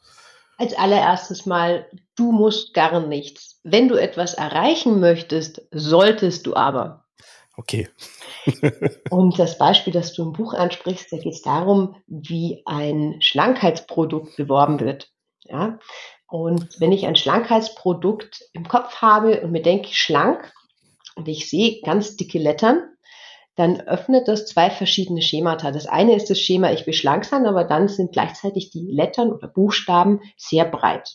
Als 0.57 0.75
allererstes 0.75 1.45
mal, 1.45 1.87
du 2.17 2.33
musst 2.33 2.73
gar 2.73 3.07
nichts. 3.07 3.61
Wenn 3.63 3.89
du 3.89 3.97
etwas 3.97 4.33
erreichen 4.35 4.99
möchtest, 4.99 5.61
solltest 5.71 6.47
du 6.47 6.57
aber. 6.57 7.05
Okay. 7.59 7.89
und 9.11 9.39
das 9.39 9.59
Beispiel, 9.59 9.93
das 9.93 10.15
du 10.15 10.23
im 10.23 10.33
Buch 10.33 10.55
ansprichst, 10.55 11.13
da 11.13 11.19
geht 11.19 11.35
es 11.35 11.43
darum, 11.43 11.97
wie 12.07 12.63
ein 12.65 13.17
Schlankheitsprodukt 13.21 14.37
beworben 14.37 14.81
wird. 14.81 15.11
Ja? 15.45 15.79
Und 16.29 16.81
wenn 16.81 16.93
ich 16.93 17.07
ein 17.07 17.17
Schlankheitsprodukt 17.17 18.43
im 18.53 18.67
Kopf 18.67 18.97
habe 18.97 19.43
und 19.43 19.53
mir 19.53 19.63
denke, 19.63 19.89
schlank, 19.93 20.53
und 21.15 21.29
ich 21.29 21.49
sehe 21.49 21.81
ganz 21.83 22.17
dicke 22.17 22.39
Lettern, 22.39 22.83
dann 23.55 23.81
öffnet 23.81 24.29
das 24.29 24.47
zwei 24.47 24.71
verschiedene 24.71 25.23
Schemata. 25.23 25.71
Das 25.71 25.87
eine 25.87 26.15
ist 26.15 26.29
das 26.29 26.39
Schema, 26.39 26.73
ich 26.73 26.87
will 26.87 26.93
schlank 26.93 27.25
sein, 27.25 27.47
aber 27.47 27.65
dann 27.65 27.89
sind 27.89 28.13
gleichzeitig 28.13 28.71
die 28.71 28.87
Lettern 28.91 29.33
oder 29.33 29.49
Buchstaben 29.49 30.21
sehr 30.37 30.67
breit. 30.67 31.15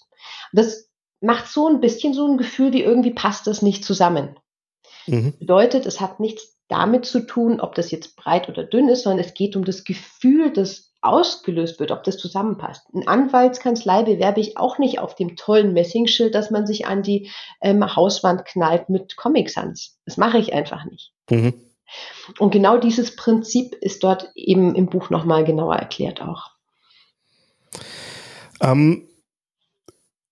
Das 0.51 0.89
macht 1.21 1.47
so 1.47 1.67
ein 1.67 1.81
bisschen 1.81 2.15
so 2.15 2.27
ein 2.27 2.37
Gefühl, 2.37 2.73
wie 2.73 2.81
irgendwie 2.81 3.13
passt 3.13 3.45
das 3.45 3.61
nicht 3.61 3.85
zusammen. 3.85 4.39
Mhm. 5.05 5.37
Bedeutet, 5.37 5.85
es 5.85 6.01
hat 6.01 6.19
nichts 6.19 6.57
damit 6.67 7.05
zu 7.05 7.19
tun, 7.19 7.59
ob 7.59 7.75
das 7.75 7.91
jetzt 7.91 8.15
breit 8.15 8.49
oder 8.49 8.63
dünn 8.63 8.89
ist, 8.89 9.03
sondern 9.03 9.23
es 9.23 9.35
geht 9.35 9.55
um 9.55 9.63
das 9.63 9.83
Gefühl, 9.83 10.51
das 10.51 10.90
ausgelöst 11.01 11.79
wird, 11.79 11.91
ob 11.91 12.03
das 12.03 12.17
zusammenpasst. 12.17 12.85
Eine 12.93 13.07
Anwaltskanzlei 13.07 14.03
bewerbe 14.03 14.39
ich 14.39 14.57
auch 14.57 14.77
nicht 14.77 14.99
auf 14.99 15.15
dem 15.15 15.35
tollen 15.35 15.73
Messingschild, 15.73 16.35
dass 16.35 16.51
man 16.51 16.67
sich 16.67 16.85
an 16.85 17.01
die 17.01 17.31
ähm, 17.61 17.95
Hauswand 17.95 18.45
knallt 18.45 18.89
mit 18.89 19.17
Comic 19.17 19.49
Sans. 19.49 19.99
Das 20.05 20.17
mache 20.17 20.37
ich 20.37 20.53
einfach 20.53 20.85
nicht. 20.85 21.11
Mhm. 21.29 21.53
Und 22.39 22.51
genau 22.51 22.77
dieses 22.77 23.15
Prinzip 23.15 23.75
ist 23.75 24.03
dort 24.03 24.31
eben 24.35 24.75
im 24.75 24.87
Buch 24.87 25.09
nochmal 25.09 25.43
genauer 25.43 25.75
erklärt 25.75 26.21
auch. 26.21 26.51
Ähm, 28.61 29.09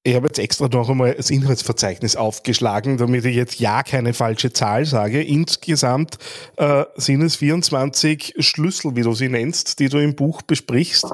ich 0.03 0.15
habe 0.15 0.27
jetzt 0.27 0.39
extra 0.39 0.67
noch 0.69 0.89
einmal 0.89 1.13
das 1.13 1.29
Inhaltsverzeichnis 1.29 2.15
aufgeschlagen, 2.15 2.97
damit 2.97 3.25
ich 3.25 3.35
jetzt 3.35 3.59
ja 3.59 3.83
keine 3.83 4.13
falsche 4.13 4.53
Zahl 4.53 4.85
sage. 4.85 5.21
Insgesamt 5.21 6.17
äh, 6.55 6.85
sind 6.95 7.21
es 7.21 7.35
24 7.35 8.35
Schlüssel, 8.39 8.95
wie 8.95 9.01
du 9.01 9.13
sie 9.13 9.27
nennst, 9.27 9.79
die 9.79 9.89
du 9.89 9.97
im 9.97 10.15
Buch 10.15 10.41
besprichst. 10.41 11.07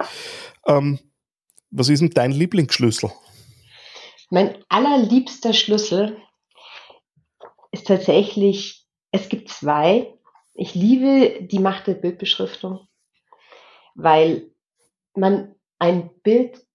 Ähm, 0.68 1.00
was 1.72 1.90
ist 1.90 2.02
denn 2.02 2.12
dein 2.12 2.32
Lieblingsschlüssel? 2.32 3.12
Mein 4.30 4.64
allerliebster 4.70 5.54
Schlüssel 5.54 6.18
ist 7.72 7.88
tatsächlich, 7.88 8.86
es 9.12 9.30
gibt 9.30 9.50
zwei. 9.50 10.14
Ich 10.54 10.76
liebe 10.76 11.44
die 11.44 11.60
Macht 11.60 11.88
der 11.88 11.96
Bildbeschriftung, 11.96 12.88
weil 13.96 14.52
man 15.16 15.56
ein 15.80 16.12
Bild 16.22 16.66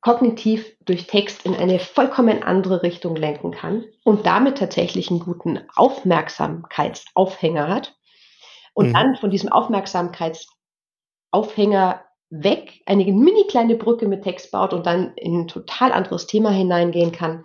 kognitiv 0.00 0.76
durch 0.84 1.06
Text 1.06 1.44
in 1.44 1.54
eine 1.54 1.78
vollkommen 1.78 2.42
andere 2.42 2.82
Richtung 2.82 3.14
lenken 3.16 3.50
kann 3.50 3.84
und 4.04 4.24
damit 4.26 4.58
tatsächlich 4.58 5.10
einen 5.10 5.20
guten 5.20 5.60
Aufmerksamkeitsaufhänger 5.74 7.68
hat 7.68 7.96
und 8.74 8.88
mhm. 8.88 8.92
dann 8.92 9.16
von 9.16 9.30
diesem 9.30 9.50
Aufmerksamkeitsaufhänger 9.50 12.04
weg 12.30 12.82
eine 12.86 13.04
mini 13.04 13.46
kleine 13.48 13.74
Brücke 13.74 14.06
mit 14.06 14.22
Text 14.22 14.52
baut 14.52 14.72
und 14.72 14.86
dann 14.86 15.14
in 15.16 15.40
ein 15.40 15.48
total 15.48 15.92
anderes 15.92 16.26
Thema 16.26 16.50
hineingehen 16.50 17.12
kann. 17.12 17.44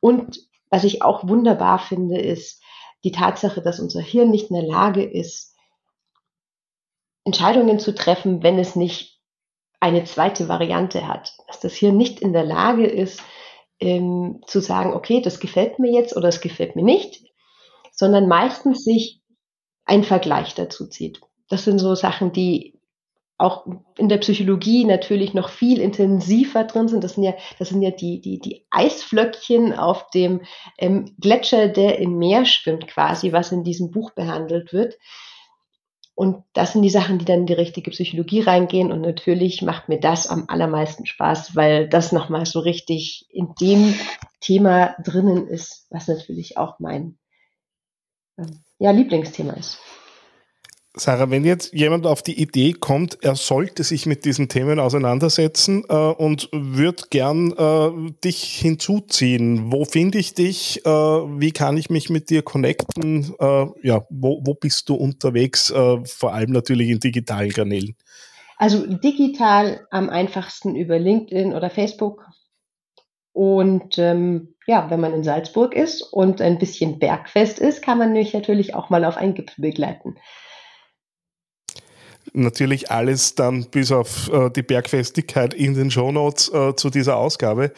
Und 0.00 0.40
was 0.70 0.84
ich 0.84 1.02
auch 1.02 1.28
wunderbar 1.28 1.78
finde, 1.78 2.20
ist 2.20 2.62
die 3.04 3.12
Tatsache, 3.12 3.62
dass 3.62 3.80
unser 3.80 4.00
Hirn 4.00 4.30
nicht 4.30 4.50
in 4.50 4.56
der 4.56 4.66
Lage 4.66 5.04
ist, 5.04 5.54
Entscheidungen 7.24 7.78
zu 7.78 7.94
treffen, 7.94 8.42
wenn 8.42 8.58
es 8.58 8.76
nicht 8.76 9.13
eine 9.80 10.04
zweite 10.04 10.48
Variante 10.48 11.06
hat, 11.06 11.34
dass 11.46 11.60
das 11.60 11.74
hier 11.74 11.92
nicht 11.92 12.20
in 12.20 12.32
der 12.32 12.44
Lage 12.44 12.86
ist, 12.86 13.22
ähm, 13.80 14.40
zu 14.46 14.60
sagen, 14.60 14.94
okay, 14.94 15.20
das 15.20 15.40
gefällt 15.40 15.78
mir 15.78 15.92
jetzt 15.92 16.16
oder 16.16 16.28
das 16.28 16.40
gefällt 16.40 16.76
mir 16.76 16.84
nicht, 16.84 17.24
sondern 17.92 18.28
meistens 18.28 18.84
sich 18.84 19.20
ein 19.84 20.04
Vergleich 20.04 20.54
dazu 20.54 20.86
zieht. 20.86 21.20
Das 21.48 21.64
sind 21.64 21.78
so 21.78 21.94
Sachen, 21.94 22.32
die 22.32 22.80
auch 23.36 23.66
in 23.98 24.08
der 24.08 24.18
Psychologie 24.18 24.84
natürlich 24.84 25.34
noch 25.34 25.48
viel 25.48 25.80
intensiver 25.80 26.64
drin 26.64 26.88
sind. 26.88 27.02
Das 27.02 27.14
sind 27.14 27.24
ja, 27.24 27.34
das 27.58 27.68
sind 27.68 27.82
ja 27.82 27.90
die, 27.90 28.20
die, 28.20 28.38
die 28.38 28.64
Eisflöckchen 28.70 29.72
auf 29.72 30.08
dem 30.10 30.42
ähm, 30.78 31.14
Gletscher, 31.20 31.68
der 31.68 31.98
im 31.98 32.16
Meer 32.16 32.44
schwimmt 32.44 32.86
quasi, 32.86 33.32
was 33.32 33.50
in 33.50 33.64
diesem 33.64 33.90
Buch 33.90 34.12
behandelt 34.12 34.72
wird. 34.72 34.98
Und 36.16 36.44
das 36.52 36.72
sind 36.72 36.82
die 36.82 36.90
Sachen, 36.90 37.18
die 37.18 37.24
dann 37.24 37.40
in 37.40 37.46
die 37.46 37.54
richtige 37.54 37.90
Psychologie 37.90 38.40
reingehen. 38.40 38.92
Und 38.92 39.00
natürlich 39.00 39.62
macht 39.62 39.88
mir 39.88 39.98
das 39.98 40.28
am 40.28 40.44
allermeisten 40.46 41.06
Spaß, 41.06 41.56
weil 41.56 41.88
das 41.88 42.12
nochmal 42.12 42.46
so 42.46 42.60
richtig 42.60 43.26
in 43.30 43.54
dem 43.60 43.94
Thema 44.40 44.94
drinnen 45.02 45.48
ist, 45.48 45.86
was 45.90 46.06
natürlich 46.06 46.56
auch 46.56 46.78
mein 46.78 47.18
ähm, 48.38 48.62
ja, 48.78 48.92
Lieblingsthema 48.92 49.54
ist. 49.54 49.78
Sarah, 50.96 51.28
wenn 51.28 51.44
jetzt 51.44 51.72
jemand 51.72 52.06
auf 52.06 52.22
die 52.22 52.40
Idee 52.40 52.72
kommt, 52.72 53.18
er 53.20 53.34
sollte 53.34 53.82
sich 53.82 54.06
mit 54.06 54.24
diesen 54.24 54.48
Themen 54.48 54.78
auseinandersetzen 54.78 55.82
äh, 55.88 55.94
und 55.94 56.48
würde 56.52 57.02
gern 57.10 57.50
äh, 57.50 58.12
dich 58.22 58.44
hinzuziehen, 58.60 59.72
wo 59.72 59.84
finde 59.84 60.18
ich 60.18 60.34
dich? 60.34 60.86
Äh, 60.86 60.90
wie 60.90 61.50
kann 61.50 61.76
ich 61.76 61.90
mich 61.90 62.10
mit 62.10 62.30
dir 62.30 62.42
connecten? 62.42 63.34
Äh, 63.40 63.66
ja, 63.82 64.06
wo, 64.08 64.40
wo 64.44 64.54
bist 64.54 64.88
du 64.88 64.94
unterwegs? 64.94 65.70
Äh, 65.70 66.04
vor 66.04 66.32
allem 66.32 66.52
natürlich 66.52 66.88
in 66.88 67.00
digitalen 67.00 67.50
Kanälen. 67.50 67.96
Also 68.56 68.86
digital 68.86 69.88
am 69.90 70.08
einfachsten 70.08 70.76
über 70.76 71.00
LinkedIn 71.00 71.54
oder 71.54 71.70
Facebook. 71.70 72.24
Und 73.32 73.98
ähm, 73.98 74.54
ja, 74.68 74.88
wenn 74.90 75.00
man 75.00 75.12
in 75.12 75.24
Salzburg 75.24 75.74
ist 75.74 76.02
und 76.02 76.40
ein 76.40 76.60
bisschen 76.60 77.00
bergfest 77.00 77.58
ist, 77.58 77.82
kann 77.82 77.98
man 77.98 78.12
mich 78.12 78.32
natürlich 78.32 78.76
auch 78.76 78.90
mal 78.90 79.04
auf 79.04 79.16
einen 79.16 79.34
Gipfel 79.34 79.60
begleiten 79.60 80.14
natürlich 82.32 82.90
alles 82.90 83.34
dann 83.34 83.66
bis 83.70 83.92
auf 83.92 84.30
äh, 84.32 84.50
die 84.50 84.62
Bergfestigkeit 84.62 85.54
in 85.54 85.74
den 85.74 85.90
Shownotes 85.90 86.52
äh, 86.52 86.74
zu 86.76 86.90
dieser 86.90 87.16
Ausgabe. 87.16 87.72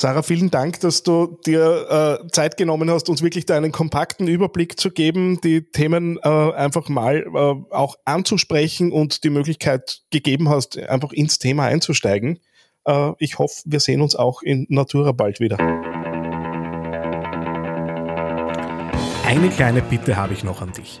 Sarah, 0.00 0.22
vielen 0.22 0.48
Dank, 0.50 0.78
dass 0.78 1.02
du 1.02 1.38
dir 1.44 2.20
äh, 2.22 2.28
Zeit 2.30 2.56
genommen 2.56 2.88
hast, 2.88 3.08
uns 3.08 3.20
wirklich 3.20 3.46
da 3.46 3.56
einen 3.56 3.72
kompakten 3.72 4.28
Überblick 4.28 4.78
zu 4.78 4.92
geben, 4.92 5.40
die 5.40 5.62
Themen 5.72 6.18
äh, 6.22 6.28
einfach 6.28 6.88
mal 6.88 7.26
äh, 7.26 7.74
auch 7.74 7.96
anzusprechen 8.04 8.92
und 8.92 9.24
die 9.24 9.30
Möglichkeit 9.30 10.02
gegeben 10.10 10.48
hast, 10.48 10.78
einfach 10.78 11.12
ins 11.12 11.40
Thema 11.40 11.64
einzusteigen. 11.64 12.38
Äh, 12.84 13.10
ich 13.18 13.40
hoffe, 13.40 13.62
wir 13.64 13.80
sehen 13.80 14.00
uns 14.00 14.14
auch 14.14 14.40
in 14.42 14.66
Natura 14.68 15.10
bald 15.10 15.40
wieder. 15.40 15.58
Eine 19.26 19.48
kleine 19.50 19.82
Bitte 19.82 20.16
habe 20.16 20.32
ich 20.32 20.44
noch 20.44 20.62
an 20.62 20.70
dich. 20.72 21.00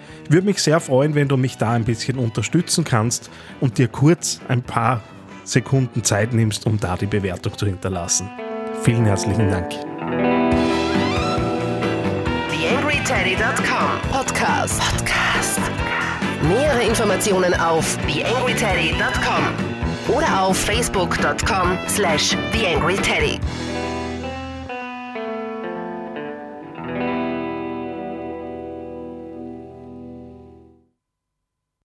Würde 0.31 0.45
mich 0.45 0.63
sehr 0.63 0.79
freuen, 0.79 1.13
wenn 1.13 1.27
du 1.27 1.35
mich 1.35 1.57
da 1.57 1.71
ein 1.71 1.83
bisschen 1.83 2.17
unterstützen 2.17 2.85
kannst 2.85 3.29
und 3.59 3.77
dir 3.77 3.89
kurz 3.89 4.39
ein 4.47 4.63
paar 4.63 5.03
Sekunden 5.43 6.05
Zeit 6.05 6.31
nimmst, 6.31 6.65
um 6.65 6.79
da 6.79 6.95
die 6.95 7.05
Bewertung 7.05 7.57
zu 7.57 7.65
hinterlassen. 7.65 8.29
Vielen 8.81 9.03
herzlichen 9.03 9.49
Dank. 9.49 9.71
TheAngryTeddy.com 12.49 14.09
Podcast. 14.09 14.79
Podcast. 14.79 15.59
Nähere 16.47 16.83
Informationen 16.83 17.53
auf 17.55 17.97
TheAngryTeddy.com 18.07 20.15
oder 20.15 20.43
auf 20.43 20.57
Facebook.com 20.57 21.77
slash 21.89 22.37
TheAngryTeddy. 22.53 23.37